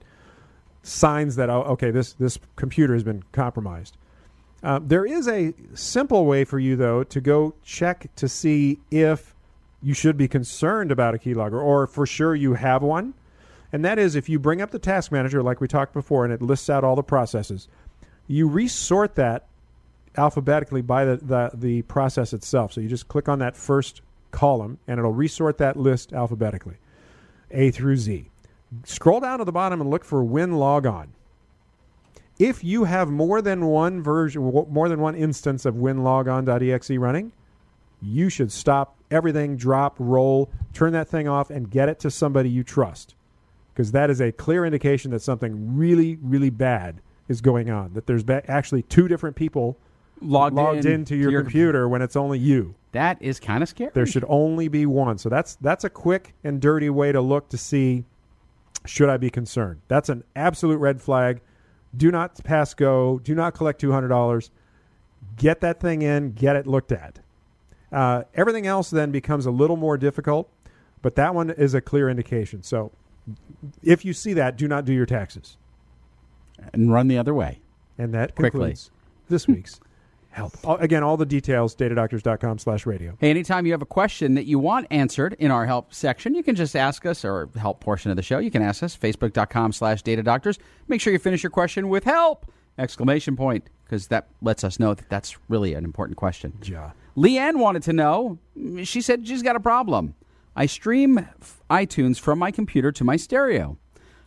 [0.83, 3.97] signs that oh, okay, this this computer has been compromised.
[4.62, 9.35] Uh, there is a simple way for you though to go check to see if
[9.83, 13.12] you should be concerned about a keylogger or for sure you have one.
[13.71, 16.33] And that is if you bring up the task manager, like we talked before, and
[16.33, 17.69] it lists out all the processes,
[18.27, 19.47] you resort that
[20.17, 22.73] alphabetically by the, the, the process itself.
[22.73, 24.01] So you just click on that first
[24.35, 26.76] column, and it'll resort that list alphabetically,
[27.51, 28.30] A through Z.
[28.85, 31.14] Scroll down to the bottom and look for Win Logon.
[32.39, 37.30] If you have more than one version, more than one instance of WinLogon.exe running,
[38.03, 42.51] you should stop everything, drop, roll, turn that thing off, and get it to somebody
[42.51, 43.14] you trust
[43.72, 47.93] because that is a clear indication that something really, really bad is going on.
[47.95, 49.76] That there's ba- actually two different people
[50.20, 52.74] Logged, logged in into your, to computer when it's only you.
[52.95, 53.91] That is kind of scary.
[53.95, 55.19] There should only be one.
[55.19, 58.05] So that's that's a quick and dirty way to look to see
[58.87, 59.83] should I be concerned.
[59.89, 61.41] That's an absolute red flag.
[61.97, 63.21] Do not pass go.
[63.23, 64.51] Do not collect two hundred dollars.
[65.37, 66.33] Get that thing in.
[66.33, 67.21] Get it looked at.
[67.93, 70.51] Uh, everything else then becomes a little more difficult,
[71.03, 72.63] but that one is a clear indication.
[72.63, 72.91] So
[73.83, 75.57] if you see that, do not do your taxes.
[76.73, 77.61] and run the other way.
[77.99, 78.61] And that Quickly.
[78.61, 78.91] concludes
[79.29, 79.81] this week's
[80.35, 80.53] help.
[80.66, 83.16] All- Again, all the details, datadoctors.com slash radio.
[83.20, 86.43] Hey, anytime you have a question that you want answered in our help section, you
[86.43, 89.72] can just ask us, or help portion of the show, you can ask us, facebook.com
[89.72, 90.59] slash data doctors.
[90.89, 92.47] Make sure you finish your question with help!
[92.76, 96.53] Exclamation point, because that lets us know that that's really an important question.
[96.64, 96.91] Yeah.
[97.16, 98.39] Leanne wanted to know,
[98.82, 100.14] she said she's got a problem.
[100.57, 103.78] I stream f- iTunes from my computer to my stereo.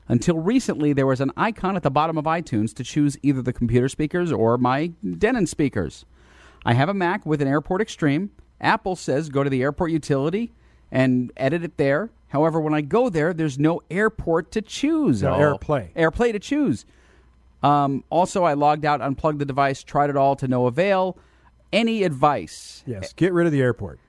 [0.10, 3.54] Until recently, there was an icon at the bottom of iTunes to choose either the
[3.54, 4.88] computer speakers or my
[5.18, 6.06] Denon speakers.
[6.66, 8.32] I have a Mac with an Airport Extreme.
[8.60, 10.54] Apple says go to the Airport utility
[10.92, 12.10] and edit it there.
[12.30, 15.22] However, when I go there, there's no Airport to choose.
[15.22, 15.34] No.
[15.34, 15.94] AirPlay.
[15.94, 16.86] AirPlay to choose.
[17.64, 21.18] Um, also, I logged out, unplugged the device, tried it all to no avail.
[21.74, 22.84] Any advice?
[22.86, 24.00] Yes, get rid of the airport.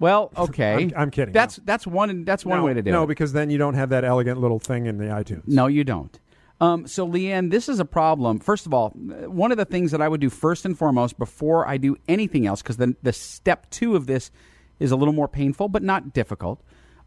[0.00, 0.72] Well, okay.
[0.72, 1.32] I'm- I'm kidding.
[1.32, 3.06] That's that's one that's one no, way to do no, it.
[3.06, 5.46] because then you don't have that elegant little thing in the iTunes.
[5.46, 6.18] No, you don't.
[6.60, 8.38] Um, so, Leanne, this is a problem.
[8.38, 11.66] First of all, one of the things that I would do first and foremost before
[11.66, 14.30] I do anything else, because then the step two of this
[14.78, 16.62] is a little more painful, but not difficult.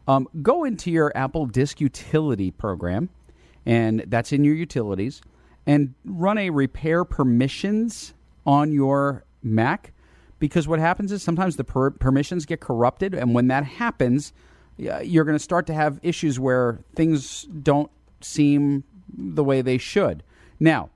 [0.08, 3.10] Um, go into your Apple Disk Utility program,
[3.64, 5.22] and that's in your utilities,
[5.66, 8.12] and run a repair permissions
[8.44, 9.92] on your Mac.
[10.38, 14.32] Because what happens is sometimes the per- permissions get corrupted, and when that happens,
[14.76, 18.84] you're going to start to have issues where things don't seem
[19.16, 20.22] the way they should.
[20.58, 20.90] Now,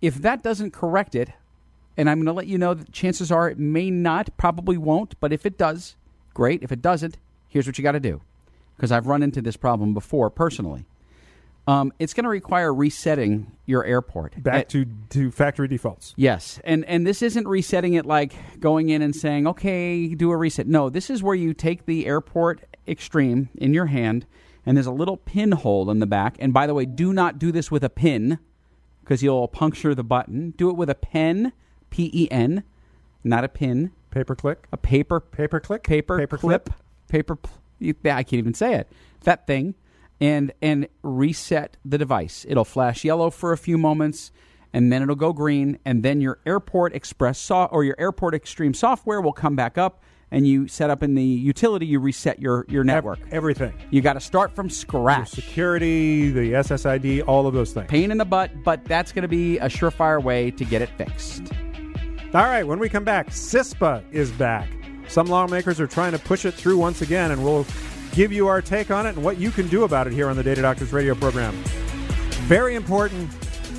[0.00, 1.30] if that doesn't correct it,
[1.96, 5.18] and I'm going to let you know that chances are it may not, probably won't,
[5.20, 5.96] but if it does,
[6.34, 6.62] great.
[6.62, 7.18] If it doesn't,
[7.48, 8.20] here's what you got to do.
[8.76, 10.86] Because I've run into this problem before personally.
[11.66, 14.42] Um, it's going to require resetting your airport.
[14.42, 16.12] Back to to factory defaults.
[16.16, 20.36] Yes, and and this isn't resetting it like going in and saying, "Okay, do a
[20.36, 24.26] reset." No, this is where you take the Airport Extreme in your hand,
[24.66, 26.36] and there's a little pinhole in the back.
[26.40, 28.40] And by the way, do not do this with a pin
[29.04, 30.54] because you'll puncture the button.
[30.56, 31.52] Do it with a pen,
[31.90, 32.64] P E N,
[33.22, 34.66] not a pin, Paper click.
[34.72, 35.84] a paper Paper click.
[35.84, 36.78] paper, Paper clip, clip.
[37.08, 37.36] paper.
[37.36, 37.52] pl-
[38.04, 38.88] I can't even say it.
[39.22, 39.74] That thing,
[40.22, 42.46] and and reset the device.
[42.48, 44.30] It'll flash yellow for a few moments,
[44.72, 48.74] and then it'll go green, and then your Airport Express so- or your Airport Extreme
[48.74, 51.86] software will come back up, and you set up in the utility.
[51.86, 53.18] You reset your your network.
[53.32, 53.74] Everything.
[53.90, 55.30] You got to start from Your scratch.
[55.30, 57.90] security, the SSID, all of those things.
[57.90, 60.88] Pain in the butt, but that's going to be a surefire way to get it
[60.96, 61.52] fixed.
[62.34, 64.68] All right, when we come back, CISPA is back.
[65.08, 67.66] Some lawmakers are trying to push it through once again, and we'll
[68.12, 70.36] give you our take on it and what you can do about it here on
[70.36, 71.54] the Data Doctors radio program.
[72.46, 73.30] Very important.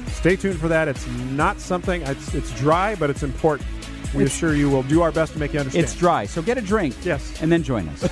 [0.09, 0.87] Stay tuned for that.
[0.87, 3.67] It's not something, it's, it's dry, but it's important.
[4.13, 5.83] We It's- assure you we'll do our best to make you understand.
[5.83, 6.95] It's dry, so get a drink.
[7.03, 7.41] Yes.
[7.41, 8.07] And then join us.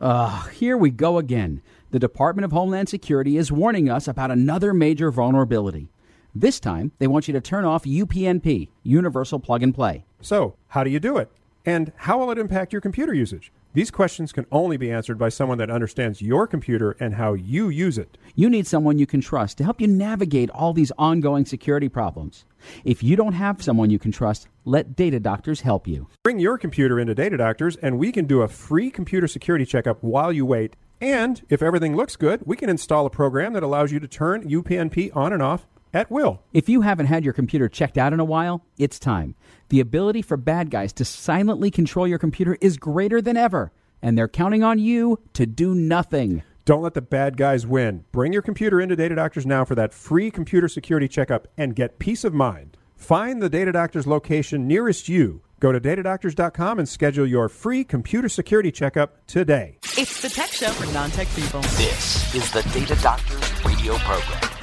[0.00, 1.62] uh, here we go again.
[1.90, 5.88] The Department of Homeland Security is warning us about another major vulnerability.
[6.34, 10.04] This time, they want you to turn off UPnP, Universal Plug and Play.
[10.20, 11.30] So, how do you do it?
[11.64, 13.52] And how will it impact your computer usage?
[13.74, 17.68] These questions can only be answered by someone that understands your computer and how you
[17.68, 18.16] use it.
[18.36, 22.44] You need someone you can trust to help you navigate all these ongoing security problems.
[22.84, 26.06] If you don't have someone you can trust, let Data Doctors help you.
[26.22, 30.00] Bring your computer into Data Doctors, and we can do a free computer security checkup
[30.04, 30.76] while you wait.
[31.00, 34.48] And if everything looks good, we can install a program that allows you to turn
[34.48, 36.42] UPnP on and off at will.
[36.52, 39.34] If you haven't had your computer checked out in a while, it's time.
[39.68, 44.16] The ability for bad guys to silently control your computer is greater than ever, and
[44.16, 46.42] they're counting on you to do nothing.
[46.64, 48.04] Don't let the bad guys win.
[48.12, 51.98] Bring your computer into Data Doctors now for that free computer security checkup and get
[51.98, 52.76] peace of mind.
[52.96, 55.42] Find the Data Doctors location nearest you.
[55.60, 59.78] Go to datadoctors.com and schedule your free computer security checkup today.
[59.96, 61.62] It's the tech show for non-tech people.
[61.62, 64.53] This is the Data Doctors radio program.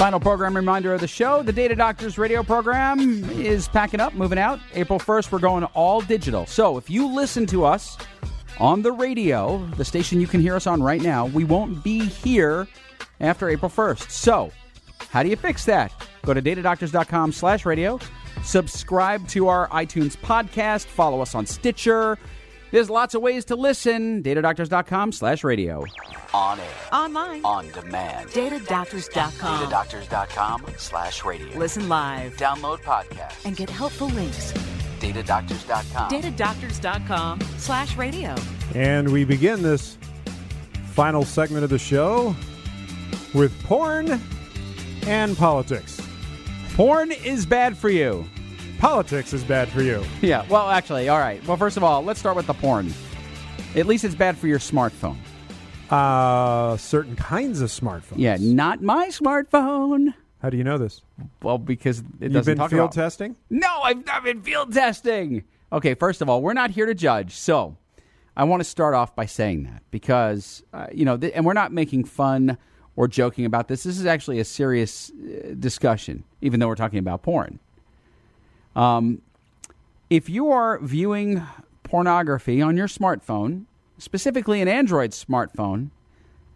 [0.00, 4.38] Final program reminder of the show the Data Doctors radio program is packing up, moving
[4.38, 4.58] out.
[4.72, 6.46] April 1st, we're going all digital.
[6.46, 7.98] So if you listen to us
[8.58, 12.06] on the radio, the station you can hear us on right now, we won't be
[12.06, 12.66] here
[13.20, 14.10] after April 1st.
[14.10, 14.50] So
[15.10, 15.92] how do you fix that?
[16.24, 18.00] Go to datadoctors.com slash radio,
[18.42, 22.16] subscribe to our iTunes podcast, follow us on Stitcher.
[22.70, 24.22] There's lots of ways to listen.
[24.22, 25.84] Datadoctors.com slash radio.
[26.32, 27.44] On air, Online.
[27.44, 28.28] on demand.
[28.30, 29.66] Datadoctors.com.
[29.66, 31.58] Datadoctors.com slash radio.
[31.58, 33.44] Listen live Download podcasts.
[33.44, 34.52] and get helpful links.
[35.00, 36.10] Datadoctors.com.
[36.10, 38.34] Datadoctors.com slash radio.
[38.74, 39.98] And we begin this
[40.92, 42.36] final segment of the show
[43.34, 44.20] with porn
[45.06, 46.00] and politics.
[46.74, 48.24] Porn is bad for you.
[48.80, 50.02] Politics is bad for you.
[50.22, 51.46] Yeah, well, actually, all right.
[51.46, 52.92] Well, first of all, let's start with the porn.
[53.76, 55.18] At least it's bad for your smartphone.
[55.90, 58.14] Uh, certain kinds of smartphones.
[58.16, 60.14] Yeah, not my smartphone.
[60.40, 61.02] How do you know this?
[61.42, 62.92] Well, because it You've doesn't been talk field about.
[62.92, 63.36] testing?
[63.50, 65.44] no, I've not been field testing.
[65.72, 67.34] Okay, first of all, we're not here to judge.
[67.36, 67.76] So,
[68.36, 71.52] I want to start off by saying that because uh, you know, th- and we're
[71.52, 72.56] not making fun
[72.96, 73.82] or joking about this.
[73.82, 77.58] This is actually a serious uh, discussion, even though we're talking about porn.
[78.76, 79.22] Um,
[80.08, 81.42] if you are viewing
[81.82, 83.64] pornography on your smartphone,
[83.98, 85.90] specifically an Android smartphone,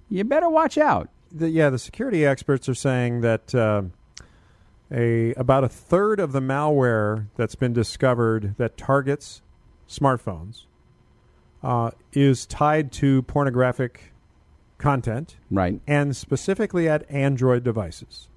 [0.08, 1.08] you better watch out.
[1.32, 3.82] The, yeah, the security experts are saying that uh,
[4.92, 9.42] a about a third of the malware that's been discovered that targets
[9.88, 10.66] smartphones
[11.62, 14.12] uh, is tied to pornographic
[14.78, 15.80] content, Right.
[15.86, 18.28] and specifically at Android devices.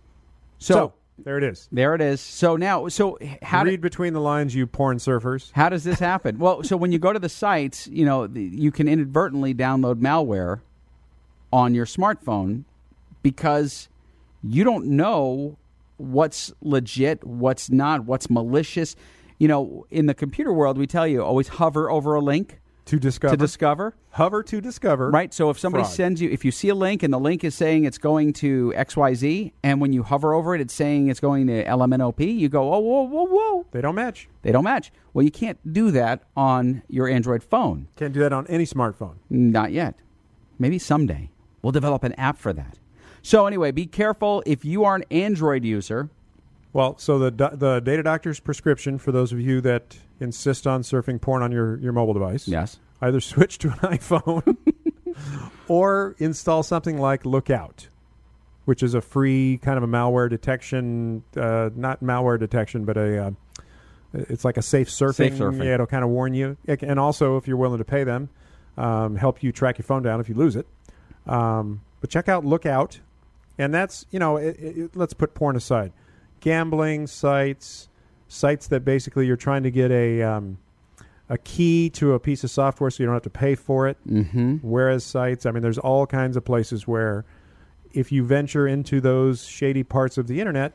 [0.60, 1.68] So, So, there it is.
[1.72, 2.22] there it is.
[2.22, 5.52] So now, so how Read did, between the lines, you porn surfers.
[5.54, 6.38] how does this happen?
[6.38, 9.96] well, so when you go to the sites, you know, the, you can inadvertently download
[9.96, 10.62] malware
[11.52, 12.64] on your smartphone
[13.24, 13.90] because
[14.44, 15.58] you don't know
[15.98, 18.96] what's legit, what's not, what's malicious.
[19.40, 23.00] You know, in the computer world, we tell you always hover over a link To
[23.00, 23.36] discover.
[23.36, 23.96] to discover.
[24.12, 25.12] Hover to discover.
[25.12, 25.34] Right.
[25.34, 25.94] So if somebody Fraud.
[25.94, 28.74] sends you, if you see a link and the link is saying it's going to
[28.78, 32.74] XYZ, and when you hover over it, it's saying it's going to LMNOP, you go,
[32.74, 33.66] oh, whoa, whoa, whoa.
[33.72, 34.30] They don't match.
[34.42, 34.92] They don't match.
[35.14, 37.90] Well, you can't do that on your Android phone.
[37.98, 39.16] Can't do that on any smartphone.
[39.30, 39.96] Not yet.
[40.58, 41.30] Maybe someday.
[41.62, 42.80] We'll develop an app for that.
[43.22, 46.10] So, anyway, be careful if you are an Android user.
[46.74, 50.82] Well, so the do- the data doctor's prescription for those of you that insist on
[50.82, 52.48] surfing porn on your, your mobile device.
[52.48, 52.80] Yes.
[53.02, 54.58] Either switch to an iPhone
[55.68, 57.90] or install something like Lookout,
[58.66, 63.28] which is a free kind of a malware detection, uh, not malware detection, but a
[63.28, 63.32] uh,
[64.14, 65.14] it's like a safe surfing.
[65.16, 65.66] Safe surfing.
[65.66, 68.30] Yeah, it'll kind of warn you, It- and also if you're willing to pay them,
[68.78, 70.66] um, help you track your phone down if you lose it.
[71.26, 73.00] Um, but check out Lookout,
[73.58, 75.92] and that's you know, it, it, let's put porn aside,
[76.40, 77.90] gambling sites,
[78.28, 80.58] sites that basically you're trying to get a um,
[81.30, 83.98] a key to a piece of software so you don't have to pay for it.
[84.08, 84.56] Mm-hmm.
[84.62, 87.26] Whereas sites, I mean, there's all kinds of places where
[87.94, 90.74] if you venture into those shady parts of the internet,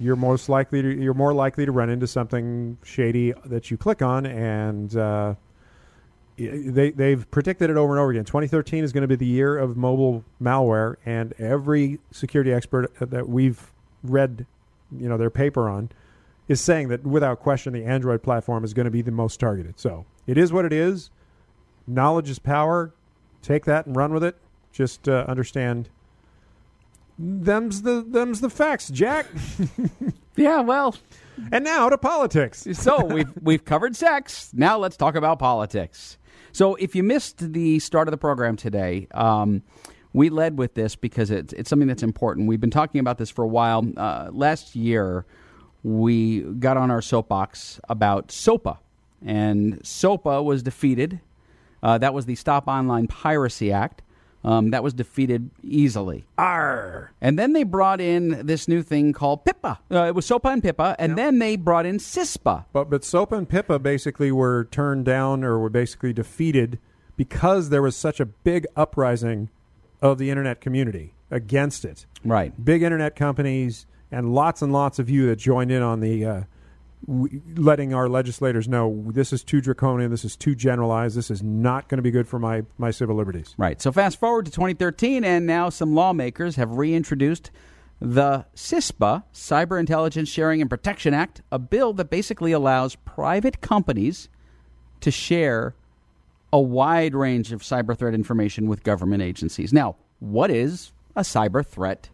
[0.00, 4.02] you're most likely to, you're more likely to run into something shady that you click
[4.02, 5.34] on, and uh,
[6.36, 8.24] they they've predicted it over and over again.
[8.24, 13.28] 2013 is going to be the year of mobile malware, and every security expert that
[13.28, 13.72] we've
[14.02, 14.46] read,
[14.98, 15.90] you know, their paper on,
[16.48, 19.78] is saying that without question the Android platform is going to be the most targeted.
[19.78, 21.10] So it is what it is.
[21.86, 22.94] Knowledge is power.
[23.42, 24.36] Take that and run with it.
[24.72, 25.88] Just uh, understand.
[27.18, 29.26] Them's the them's the facts, Jack.
[30.36, 30.96] Yeah, well,
[31.52, 32.66] and now to politics.
[32.72, 34.50] so we've we've covered sex.
[34.52, 36.18] Now let's talk about politics.
[36.52, 39.62] So if you missed the start of the program today, um,
[40.14, 42.48] we led with this because it's it's something that's important.
[42.48, 43.84] We've been talking about this for a while.
[43.96, 45.26] Uh, last year,
[45.82, 48.78] we got on our soapbox about SOPA,
[49.26, 51.20] and SOPA was defeated.
[51.82, 54.00] Uh, that was the Stop Online Piracy Act.
[54.44, 56.26] Um, that was defeated easily.
[56.36, 57.12] Arr.
[57.20, 59.78] And then they brought in this new thing called PIPA.
[59.90, 62.66] Uh, it was SOPA and PIPA, and then they brought in CISPA.
[62.72, 66.78] But but SOPA and PIPA basically were turned down or were basically defeated
[67.16, 69.48] because there was such a big uprising
[70.04, 72.04] of the internet community against it.
[72.24, 72.52] Right.
[72.62, 76.42] Big internet companies and lots and lots of you that joined in on the uh,
[77.08, 81.42] w- letting our legislators know this is too draconian, this is too generalized, this is
[81.42, 83.54] not going to be good for my my civil liberties.
[83.56, 83.80] Right.
[83.80, 87.50] So fast forward to 2013, and now some lawmakers have reintroduced
[87.98, 94.28] the CISPA, Cyber Intelligence Sharing and Protection Act, a bill that basically allows private companies
[95.00, 95.74] to share
[96.54, 99.72] a wide range of cyber threat information with government agencies.
[99.72, 102.10] Now, what is a cyber threat?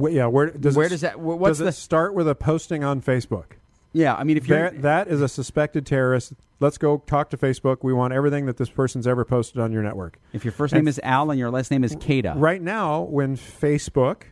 [0.00, 2.36] Wh- yeah, where does Where it, does that- what's does it the- start with a
[2.36, 3.56] posting on Facebook?
[3.92, 6.34] Yeah, I mean, if you're That, that is a suspected terrorist.
[6.60, 7.78] Let's go talk to Facebook.
[7.82, 10.20] We want everything that this person's ever posted on your network.
[10.32, 13.00] if your first and- name is Al and your last name is Kada, Right now,
[13.02, 14.22] when Facebook,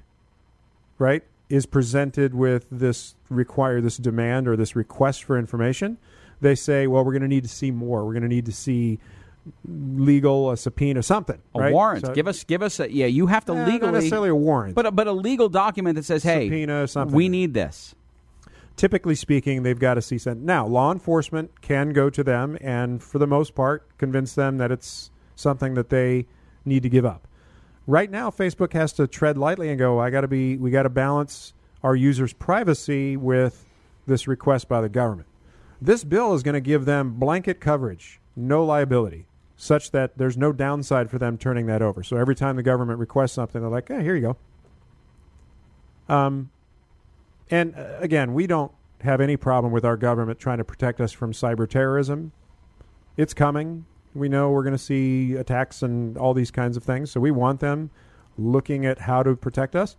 [0.99, 5.99] right, is presented with this require this demand or this request for information,
[6.41, 8.05] they say, "Well, we're going to need to see more.
[8.05, 8.99] We're going to need to see
[9.67, 11.73] legal a subpoena, something, a right?
[11.73, 12.07] warrant.
[12.07, 12.81] So- give us, give us.
[12.81, 15.13] A, yeah, you have to Eh, legally, not necessarily a warrant, but a, but a
[15.13, 17.17] legal document that says, hey, Subpoena, something.
[17.17, 17.95] we need this.
[18.77, 23.03] typically speaking, they've got a cease and now law enforcement can go to them and,
[23.03, 26.27] for the most part, convince them that it's something that they
[26.65, 27.27] need to give up.
[27.87, 29.99] Right now, Facebook has to tread lightly and go.
[29.99, 30.59] I got to be.
[30.59, 33.65] We got to balance our users' privacy with
[34.07, 35.27] this request by the government.
[35.81, 39.27] This bill is going to give them blanket coverage, no liability,
[39.57, 42.03] such that there's no downside for them turning that over.
[42.03, 44.35] So every time the government requests something, they're like, "Yeah, here you
[46.09, 46.51] go." Um,
[47.51, 48.73] and uh, again, we don't
[49.03, 52.33] have any problem with our government trying to protect us from cyber terrorism.
[53.17, 53.87] It's coming.
[54.15, 57.11] We know we're going to see attacks and all these kinds of things.
[57.11, 57.91] So we want them
[58.37, 59.97] looking at how to protect us,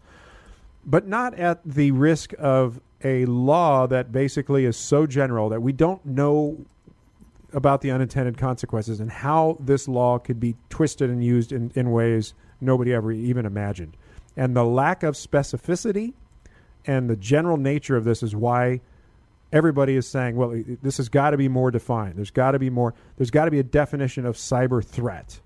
[0.85, 5.71] but not at the risk of a law that basically is so general that we
[5.73, 6.65] don't know
[7.53, 11.91] about the unintended consequences and how this law could be twisted and used in, in
[11.91, 13.97] ways nobody ever even imagined.
[14.37, 16.13] And the lack of specificity
[16.85, 18.81] and the general nature of this is why
[19.51, 22.15] everybody is saying, well, this has got to be more defined.
[22.17, 22.93] There's got to be more.
[23.17, 25.39] There's got to be a definition of cyber threat.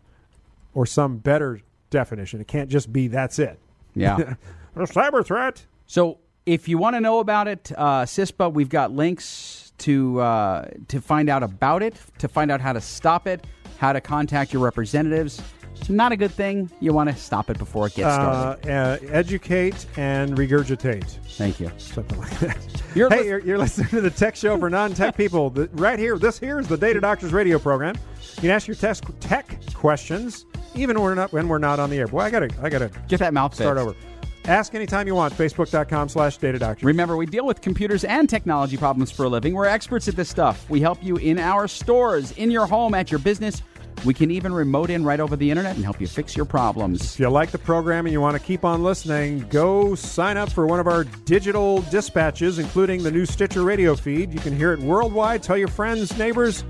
[0.74, 2.42] or some better definition.
[2.42, 3.60] It can't just be that's it.
[3.96, 4.36] Yeah.
[4.76, 5.66] A cyber threat.
[5.86, 10.68] So if you want to know about it, uh, CISPA, we've got links to uh,
[10.90, 13.46] to find out about it, to find out how to stop it,
[13.78, 15.42] how to contact your representatives.
[15.76, 16.70] It's not a good thing.
[16.80, 18.72] You want to stop it before it gets Uh, started.
[18.72, 21.04] uh, educate and regurgitate.
[21.36, 21.72] Thank you.
[21.78, 22.58] Something like that.
[22.96, 25.50] You're hey, lis- you're, you're listening to the Tech Show for non-tech people.
[25.50, 27.96] The, right here, this here is the Data Doctors radio program.
[28.36, 31.90] You can ask your tech, tech questions, even when we're not when we're not on
[31.90, 32.08] the air.
[32.08, 33.88] Boy, I gotta, I gotta Get that mouth start fixed.
[33.90, 33.98] over.
[34.46, 35.34] Ask anytime you want.
[35.34, 36.84] Facebook.com slash Data Doctors.
[36.84, 39.54] Remember, we deal with computers and technology problems for a living.
[39.54, 40.70] We're experts at this stuff.
[40.70, 43.62] We help you in our stores, in your home, at your business.
[44.06, 47.14] We can even remote in right over the internet and help you fix your problems.
[47.14, 50.52] If you like the program and you want to keep on listening, go sign up
[50.52, 54.34] for one of our digital dispatches, including the new Stitcher radio feed.
[54.34, 55.42] You can hear it worldwide.
[55.42, 56.66] Tell your friends, neighbors.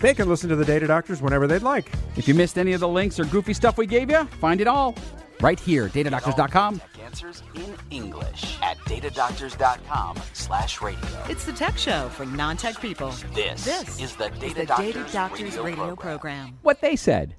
[0.00, 1.92] They can listen to the Data Doctors whenever they'd like.
[2.16, 4.66] If you missed any of the links or goofy stuff we gave you, find it
[4.66, 4.96] all
[5.42, 6.78] right here, datadoctors.com.
[6.78, 11.24] Tech answers in English at datadoctors.com slash radio.
[11.28, 13.10] It's the tech show for non tech people.
[13.34, 16.58] This, This is the Data, is the Doctors, Data Doctors radio program.
[16.62, 17.34] What they said.